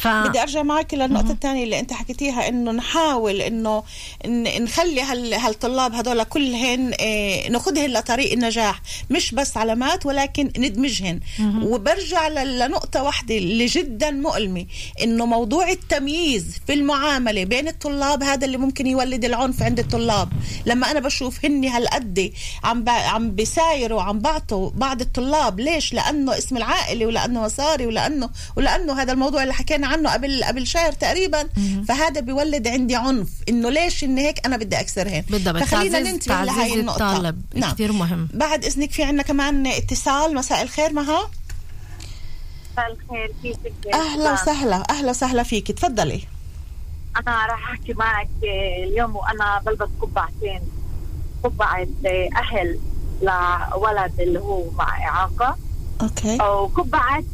[0.00, 0.08] ف...
[0.08, 3.82] بدي أرجع معك للنقطة الثانية اللي أنت حكيتيها إنه نحاول إنه
[4.60, 11.20] نخلي هال هالطلاب هذول كلهن آه، نأخذهن لطريق النجاح مش بس علامات ولكن ندمجهن.
[11.62, 14.66] وبرجع لنقطة واحدة اللي جدا مؤلمة
[15.02, 20.28] إنه موضوع التمييز في المعاملة بين الطلاب هذا اللي ممكن يولد العنف عند الطلاب.
[20.66, 22.32] لما أنا بشوف هن هالقد
[22.64, 22.88] عم ب...
[22.88, 29.12] عم بسايروا عم بعطوا بعض الطلاب ليش؟ لأنه اسم العائلة ولأنه مصاري ولأنه ولأنه هذا
[29.12, 31.48] الموضوع اللي حكينا عنه قبل قبل شهر تقريبا.
[31.88, 35.62] فهذا بيولد عندي عنف إنه ليش ان هيك أنا بدي اكسرهن بالضبط.
[35.62, 37.12] فخلينا ننتبه لهي النقطة.
[37.12, 37.42] الطالب.
[37.54, 37.72] نعم.
[37.72, 38.28] كثير مهم.
[38.34, 40.34] بعد إذنك في عندنا كمان اتصال.
[40.34, 41.30] مساء الخير مها؟
[42.72, 44.90] مساء الخير كيفك؟ أهلا؟ وسهلا.
[44.90, 46.20] أهلا وسهلا فيك تفضلي.
[47.16, 50.60] أنا راح أحكي معك آه، اليوم وأنا بلبس قبعتين.
[51.44, 51.86] قبعة
[52.36, 52.78] أهل
[53.22, 55.56] لولد اللي هو مع إعاقة.
[56.02, 56.42] أوكي.
[56.42, 57.24] وقبعة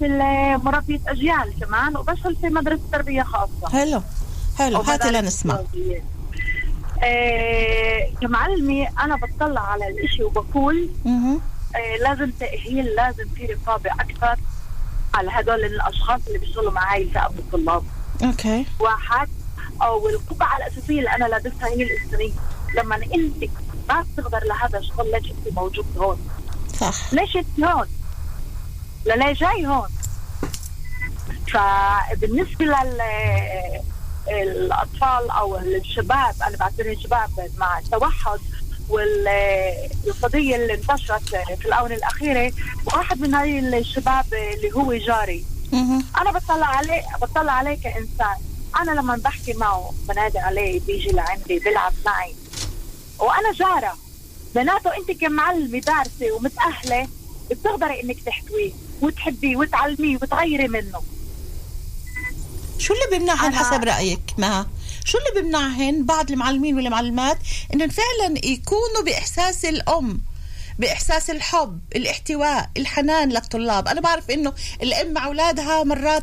[0.56, 3.68] مربيه أجيال كمان وبشتغل في مدرسة تربية خاصة.
[3.72, 4.02] حلو.
[4.58, 4.80] حلو.
[4.80, 5.58] هاتي لنسمع.
[7.02, 10.90] آه، كمعلمة أنا بطلع على الإشي وبقول.
[11.06, 14.36] آه، لازم تأهيل لازم في رقابة أكثر
[15.14, 17.82] على هدول الأشخاص اللي بيشتغلوا مع هاي الفئة من الطلاب.
[18.24, 18.66] أوكي.
[18.80, 19.28] واحد
[19.82, 22.32] أو القبعة الأساسية اللي أنا لابسها هي الإنسانية
[22.76, 23.50] لما أنت
[23.88, 26.28] ما بتقدر لهذا الشغل ليش أنت موجود هون.
[26.80, 27.14] صح.
[27.14, 27.86] ليش أنت هون.
[29.06, 29.88] لليه جاي هون.
[31.52, 33.00] فبالنسبة لل
[34.28, 38.38] الأطفال أو الشباب أنا بعتبرهم شباب مع التوحد
[38.88, 42.52] والقضية اللي انتشرت في الآونة الأخيرة
[42.86, 45.44] واحد من هاي الشباب اللي هو جاري.
[46.20, 48.36] أنا بطلع عليه بطلع عليه كإنسان.
[48.82, 52.34] أنا لما بحكي معه بنادي عليه بيجي لعندي بيلعب معي.
[53.18, 53.96] وأنا جارة.
[54.54, 57.08] بيناته أنت كمعلمة دارسة ومتأهلة
[57.50, 58.72] بتقدري إنك تحتويه
[59.02, 61.02] وتحبيه وتعلميه وتغيري منه.
[62.78, 64.66] شو اللي بيمنعهن أنا- حسب رأيك؟ ما.
[65.04, 67.38] شو اللي بيمنعهن بعض المعلمين والمعلمات
[67.74, 70.20] إنهم فعلا يكونوا بإحساس الأم؟
[70.78, 73.88] بإحساس الحب الاحتواء الحنان للطلاب.
[73.88, 74.52] أنا بعرف إنه
[74.82, 76.22] الأم مع أولادها مرات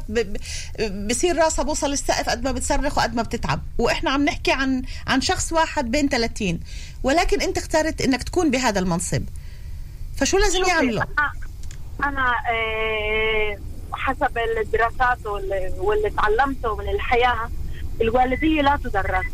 [1.09, 3.61] بصير راسها بوصل السقف قد ما بتصرخ وقد ما بتتعب.
[3.77, 6.59] وإحنا عم نحكي عن عن شخص واحد بين 30
[7.03, 9.23] ولكن أنت اخترت إنك تكون بهذا المنصب.
[10.17, 11.31] فشو لازم يعملوا؟ أنا
[12.03, 13.57] أنا آه،
[13.93, 17.49] حسب الدراسات واللي, واللي تعلمته من الحياة
[18.01, 19.25] الوالدية لا تدرس.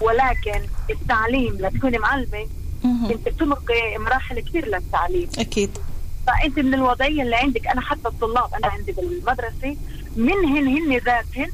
[0.00, 2.48] ولكن التعليم لتكوني معلمة
[2.84, 5.28] انت بتمرقي مراحل كثير للتعليم.
[5.38, 5.78] أكيد.
[6.26, 7.66] فأنت من الوضعية اللي عندك.
[7.66, 9.76] أنا حتى الطلاب أنا عندي بالمدرسة
[10.16, 11.50] منهن هن ذاتهن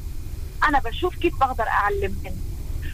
[0.67, 2.35] أنا بشوف كيف بقدر أعلمهن.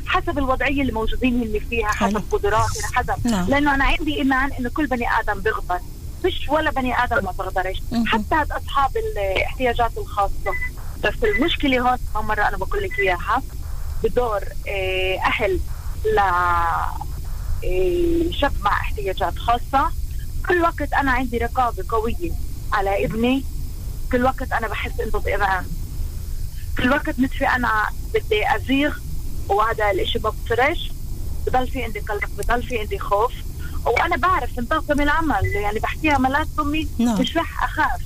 [0.05, 3.27] حسب الوضعية اللي موجودين هن فيها حسب قدراتهم حسب.
[3.27, 3.49] نعم.
[3.49, 5.79] لأنه أنا عندي إيمان إنه كل بني آدم بيغدر
[6.21, 10.53] فيش ولا بني آدم ما بيغدرش حتى هاد أصحاب الاحتياجات الخاصة.
[11.03, 13.41] بس المشكلة هون مرة أنا بقول لك إياها
[14.03, 15.59] بدور آه، أهل
[16.05, 16.19] ل
[18.31, 19.91] شاب مع احتياجات خاصة.
[20.47, 22.31] كل وقت أنا عندي رقابة قوية
[22.73, 23.43] على ابني
[24.11, 25.65] كل وقت أنا بحس إنه بامان
[26.77, 28.97] كل وقت مثل أنا بدي أزيغ
[29.49, 30.91] وهذا الإشي ما بصيرش
[31.47, 33.31] بضل في عندي قلق بضل في عندي خوف.
[33.85, 37.21] وأنا بعرف من طاقم العمل يعني بحكيها ملات أمي نعم.
[37.21, 38.01] مش رح أخاف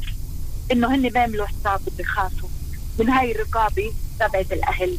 [0.71, 2.49] إنه هن بيعملوا حساب بدي يخافوا
[2.99, 4.97] من هاي الرقابة تبعت الأهل.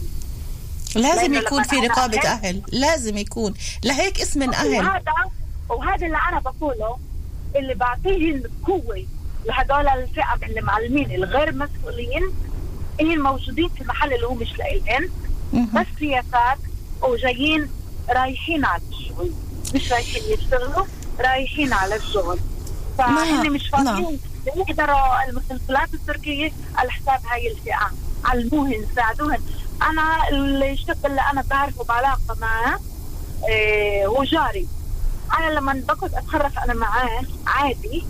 [0.97, 2.63] لازم يكون في أنا رقابة أهل- أهل.
[2.73, 3.55] لازم يكون.
[3.85, 4.69] لهيك اسم أهل.
[4.69, 5.13] وهذا
[5.69, 6.99] وهذا اللي أنا بقوله
[7.57, 9.07] اللي بعطيه القوة
[9.47, 12.23] لهدول الفئة من المعلمين الغير مسؤولين
[13.01, 15.09] هي الموجودين في محل اللي هو مش لإلهن
[15.75, 16.59] بس سياسات
[17.03, 17.69] وجايين
[18.11, 19.31] رايحين على الشغل.
[19.75, 20.85] مش رايحين يشتغلوا
[21.21, 22.39] رايحين على الشغل.
[22.99, 24.21] فهن نعم، مش فاضيين.
[24.57, 27.91] يحضروا المسلسلات التركية على حساب هاي الفئة.
[28.25, 29.41] علموهن ساعدوهن.
[29.83, 30.29] أنا
[30.63, 32.81] الشاب اللي أنا بعرفه بعلاقة معه
[33.49, 34.69] إيه هو جاري.
[35.39, 38.05] أنا لما بقعد اتخرف أنا معاه عادي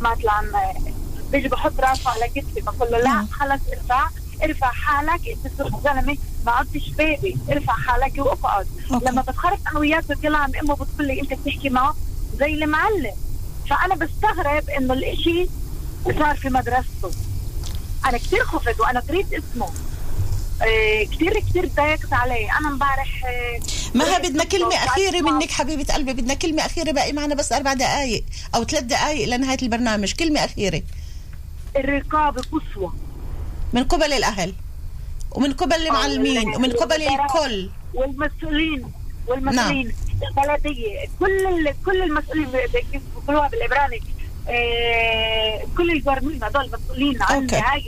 [0.00, 0.72] مثلا
[1.32, 4.08] بيجي بحط راسه على كتفي بقول له لا خلص ارفع
[4.42, 8.66] ارفع حالك إنت صرت زلمه ما عدتش بيبي ارفع حالك وأقعد.
[8.90, 11.94] لما بتخرف أنا وياه بكلام أمه بتقول لي أنت بتحكي معه
[12.38, 13.12] زي المعلم.
[13.70, 15.48] فأنا بستغرب إنه الإشي
[16.04, 17.10] صار في مدرسته.
[18.06, 19.70] أنا كثير خفت وأنا قريت اسمه.
[21.12, 22.58] كثير كثير ضايقت عليه.
[22.58, 23.60] أنا امبارح إيه
[23.94, 28.24] ما بدنا كلمة أخيرة منك حبيبة قلبي بدنا كلمة أخيرة باقي معنا بس أربع دقائق
[28.54, 30.12] أو ثلاث دقائق لنهاية البرنامج.
[30.12, 30.82] كلمة أخيرة.
[31.76, 32.94] الرقابة قسوة
[33.72, 34.54] من قبل الأهل
[35.32, 37.70] ومن قبل المعلمين ومن قبل الكل.
[37.94, 38.92] والمسؤولين
[39.26, 40.46] والمسؤولين نعم.
[40.46, 41.08] البلدية.
[41.20, 42.48] كل كل المسؤولين
[43.16, 44.00] بيقولوها بالعبراني
[44.48, 47.84] إيه كل الجرمين هذول مسؤولين عن هاي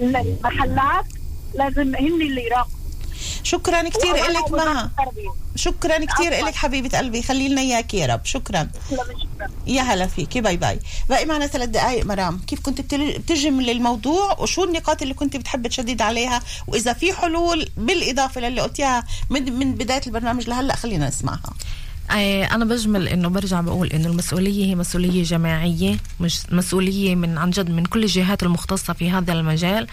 [0.00, 1.04] المحلات؟
[1.54, 2.82] لازم هن اللي يراقبوا.
[3.42, 4.90] شكرا كثير لك مها
[5.56, 7.22] شكرا كثير لك حبيبة قلبي.
[7.22, 8.20] خلي لنا إياك يا رب.
[8.24, 8.68] شكرا.
[9.66, 10.78] يا هلا فيكي bye bye.
[11.08, 12.38] باقي معنا ثلاث دقائق مرام.
[12.38, 18.40] كيف كنت بتجمل الموضوع وشو النقاط اللي كنت بتحب تشدد عليها؟ وإذا في حلول بالإضافة
[18.40, 21.54] للي قلتيها من من بداية البرنامج لهلأ خلينا نسمعها.
[22.52, 27.70] أنا بجمل إنه برجع بقول إنه المسؤولية هي مسؤولية جماعية مش مسؤولية من عن جد
[27.70, 29.86] من كل الجهات المختصة في هذا المجال.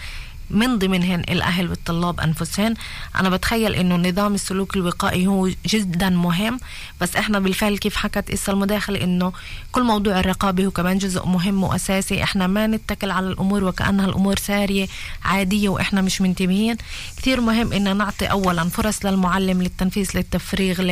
[0.50, 2.74] من ضمنهن الأهل والطلاب أنفسهن.
[3.16, 6.60] أنا بتخيل أنه نظام السلوك الوقائي هو جدا مهم
[7.00, 9.32] بس إحنا بالفعل كيف حكت إسا المداخلة أنه
[9.72, 12.22] كل موضوع الرقابة هو كمان جزء مهم وأساسي.
[12.22, 14.86] إحنا ما نتكل على الأمور وكأنها الأمور سارية
[15.24, 16.76] عادية وإحنا مش منتبهين.
[17.16, 20.82] كثير مهم أن نعطي أولا فرص للمعلم للتنفيذ للتفريغ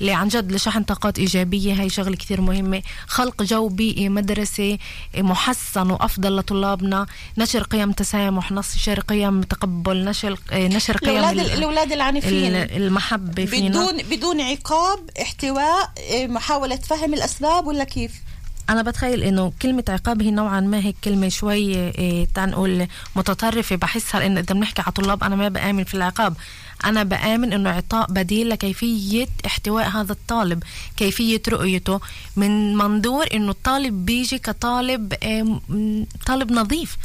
[0.00, 0.10] ل...
[0.10, 1.80] عن جد لشحن طاقات إيجابية.
[1.80, 2.82] هاي شغلة كثير مهمة.
[3.06, 4.78] خلق جو بيئي مدرسة
[5.16, 7.06] محسن وأفضل لطلابنا.
[7.38, 13.68] نشر قيم تسامح نشر قيم تقبل نشر نشر قيم الأولاد العنيفين المحبة فينا.
[13.68, 15.92] بدون بدون عقاب احتواء
[16.28, 18.12] محاولة فهم الأسباب ولا كيف؟
[18.70, 22.86] أنا بتخيل إنه كلمة عقاب هي نوعا ما هيك كلمة شوي إيه تعال نقول
[23.16, 23.76] متطرفة.
[23.76, 26.34] بحسها لأن إذا بنحكي على طلاب أنا ما بآمن في العقاب.
[26.84, 30.62] أنا بآمن إنه إعطاء بديل لكيفية احتواء هذا الطالب
[30.96, 32.00] كيفية رؤيته
[32.36, 35.14] من منظور إنه الطالب بيجي كطالب
[36.26, 36.96] طالب نظيف.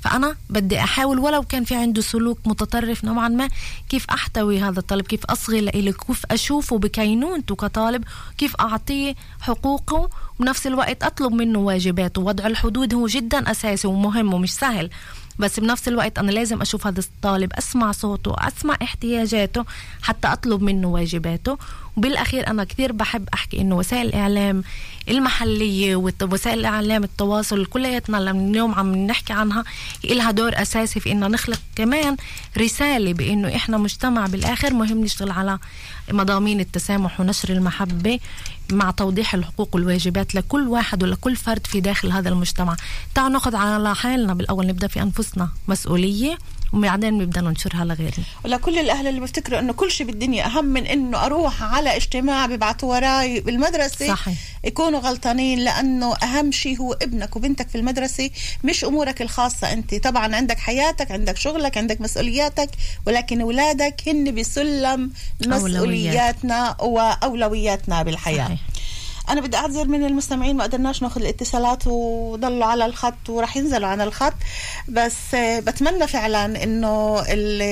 [0.00, 3.48] فأنا بدي أحاول ولو كان في عنده سلوك متطرف نوعا ما
[3.88, 8.04] كيف أحتوي هذا الطالب كيف أصغي له كيف أشوفه بكينونته كطالب؟
[8.38, 12.22] كيف أعطيه حقوقه؟ وبنفس الوقت أطلب منه واجباته.
[12.22, 14.90] وضع الحدود هو جدا أساسي ومهم ومش سهل.
[15.38, 19.64] بس بنفس الوقت أنا لازم أشوف هذا الطالب أسمع صوته أسمع احتياجاته
[20.02, 21.58] حتى أطلب منه واجباته.
[21.96, 24.62] وبالأخير أنا كثير بحب أحكي إنه وسائل الإعلام
[25.08, 29.64] المحلية ووسائل الإعلام التواصل كلياتنا لما اليوم عم نحكي عنها
[30.04, 32.16] إلها دور أساسي في إنه نخلق كمان
[32.58, 35.58] رسالة بإنه إحنا مجتمع بالآخر مهم نشتغل على
[36.10, 38.20] مضامين التسامح ونشر المحبة.
[38.72, 42.76] مع توضيح الحقوق والواجبات لكل واحد ولكل فرد في داخل هذا المجتمع.
[43.14, 45.48] تعالوا ناخذ على حالنا بالأول نبدأ في أنفسنا.
[45.68, 46.38] مسؤولية
[46.72, 48.24] وبعدين بنبدا ننشرها لغيرنا.
[48.44, 52.94] ولكل الأهل اللي بيفتكروا إنه كل شيء بالدنيا أهم من إنه أروح على اجتماع بيبعتوا
[52.94, 54.08] وراي بالمدرسة.
[54.08, 54.38] صحيح.
[54.64, 58.30] يكونوا غلطانين لأنه أهم شيء هو ابنك وبنتك في المدرسة
[58.64, 59.94] مش أمورك الخاصة أنت.
[59.94, 62.70] طبعا عندك حياتك عندك شغلك عندك مسؤولياتك
[63.06, 65.10] ولكن اولادك هن بسلم
[65.46, 68.44] مسؤولياتنا وأولوياتنا بالحياة.
[68.44, 68.57] صحيح.
[69.28, 74.04] أنا بدي اعتذر من المستمعين ما قدرناش ناخذ الاتصالات وضلوا على الخط وراح ينزلوا على
[74.04, 74.34] الخط.
[74.88, 77.22] بس بتمنى فعلا إنه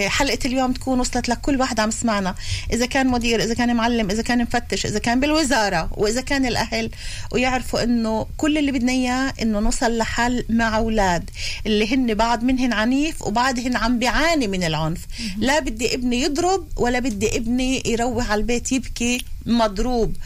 [0.08, 2.34] حلقة اليوم تكون وصلت لكل واحد عم يسمعنا
[2.72, 6.90] إذا كان مدير إذا كان معلم إذا كان مفتش إذا كان بالوزارة وإذا كان الأهل
[7.32, 11.30] ويعرفوا إنه كل اللي بدنا إياه إنه نوصل لحل مع أولاد.
[11.66, 15.00] اللي هن بعض منهن عنيف وبعضهن عم بيعاني من العنف.
[15.38, 19.24] لا بدي ابني يضرب ولا بدي ابني يروح على البيت يبكي.
[19.46, 20.16] مضروب.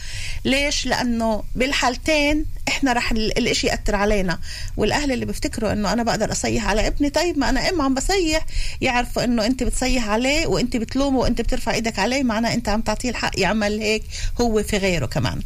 [0.45, 4.39] ليش؟ لأنه بالحالتين إحنا رح الإشي يأثر علينا.
[4.77, 8.45] والأهل اللي بيفتكروا إنه أنا بقدر أصيح على ابني طيب ما أنا ام عم بصيح.
[8.81, 13.09] يعرفوا إنه أنت بتصيح عليه وأنت بتلومه وأنت بترفع إيدك عليه معناه أنت عم تعطيه
[13.09, 14.03] الحق يعمل هيك
[14.41, 15.41] هو في غيره كمان.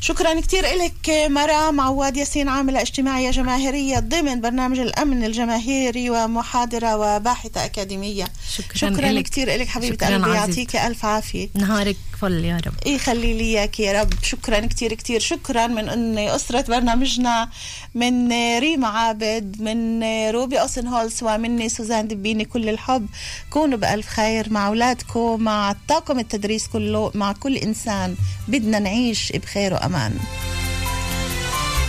[0.00, 7.64] شكرا كثير لك مرام عواد ياسين عاملة اجتماعية جماهيرية ضمن برنامج الأمن الجماهيري ومحاضرة وباحثة
[7.64, 8.28] أكاديمية.
[8.52, 11.48] شكرا, شكرا كثير لك حبيبة قلبي يعطيك ألف عافية.
[11.54, 12.86] نهارك فل يا رب.
[12.86, 14.12] يخلي لي إياك يا رب.
[14.22, 15.66] شكرا كثير كثير شكرا.
[15.66, 17.48] من أن أسرة برنامجنا
[17.94, 23.06] من ريما عابد من روبي أوسن هولس ومني سوزان دبيني كل الحب.
[23.50, 28.16] كونوا بألف خير مع أولادكم مع طاقم التدريس كله مع كل إنسان.
[28.48, 30.18] بدنا نعيش بخير وأمان.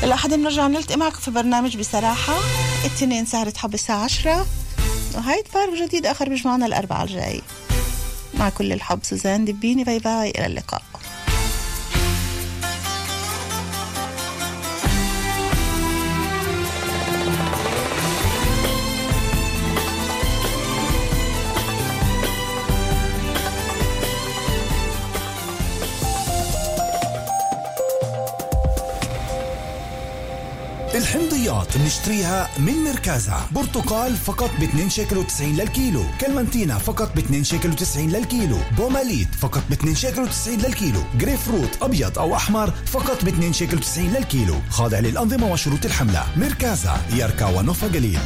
[0.04, 2.34] الأحد بنرجع نلتقي معكم في برنامج بصراحة.
[2.82, 4.46] الاثنين سهرة حب الساعة 10
[5.16, 7.42] وهايد بارك جديد آخر بيجمعنا الأربعاء الجاي.
[8.44, 9.00] مع كل الحب.
[9.04, 9.84] سوزان دبيني.
[9.84, 10.30] bye bye.
[10.30, 10.82] إلى اللقاء.
[32.04, 33.48] بنشتريها من مركزها.
[33.52, 36.06] برتقال فقط ب 2 شيكل و90 للكيلو.
[36.22, 38.58] كلمنتينا فقط ب 2 شيكل و90 للكيلو.
[38.78, 41.04] بوماليت فقط ب 2 شيكل و90 للكيلو.
[41.18, 44.56] جريف فروت أبيض أو أحمر فقط ب 2 شيكل و90 للكيلو.
[44.70, 46.24] خاضع للأنظمة وشروط الحملة.
[46.38, 48.20] مركزها يركا ونوف هجليل.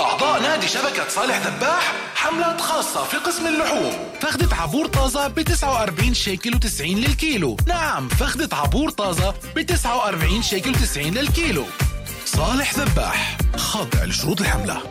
[0.00, 3.92] أعضاء نادي شبكة صالح ذباح حملات خاصة في قسم اللحوم.
[4.20, 7.56] فخدة عبور طازة ب 49 شيكل و90 للكيلو.
[7.66, 11.64] نعم فخدة عبور طازة ب 49 شيكل و90 للكيلو.
[12.36, 14.82] صالح ذباح خاضع لشروط الحملة.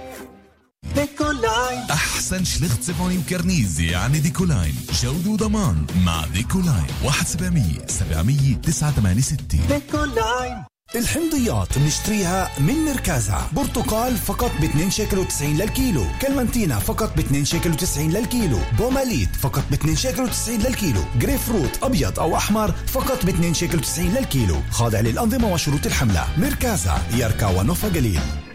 [0.95, 9.67] ديكولاين أحسن שליכט צבעוני كرنيزي يعني ديكولاين جودة وضمان مع ديكولاين 1 700 700 986
[9.67, 10.63] ديكولاين.
[10.95, 13.49] الحمضيات بنشتريها من مركزها.
[13.53, 16.05] برتقال فقط ب 2 شيكل و90 للكيلو.
[16.21, 18.59] كلمنتينا فقط ب 2 شيكل و90 للكيلو.
[18.77, 21.01] بوماليت فقط ب 2 شيكل و90 للكيلو.
[21.19, 24.57] جريف فروت أبيض أو أحمر فقط ب 2 شيكل و90 للكيلو.
[24.71, 26.27] خاضع للأنظمة وشروط الحملة.
[26.37, 28.48] مركزها يركا ونوف هجليل.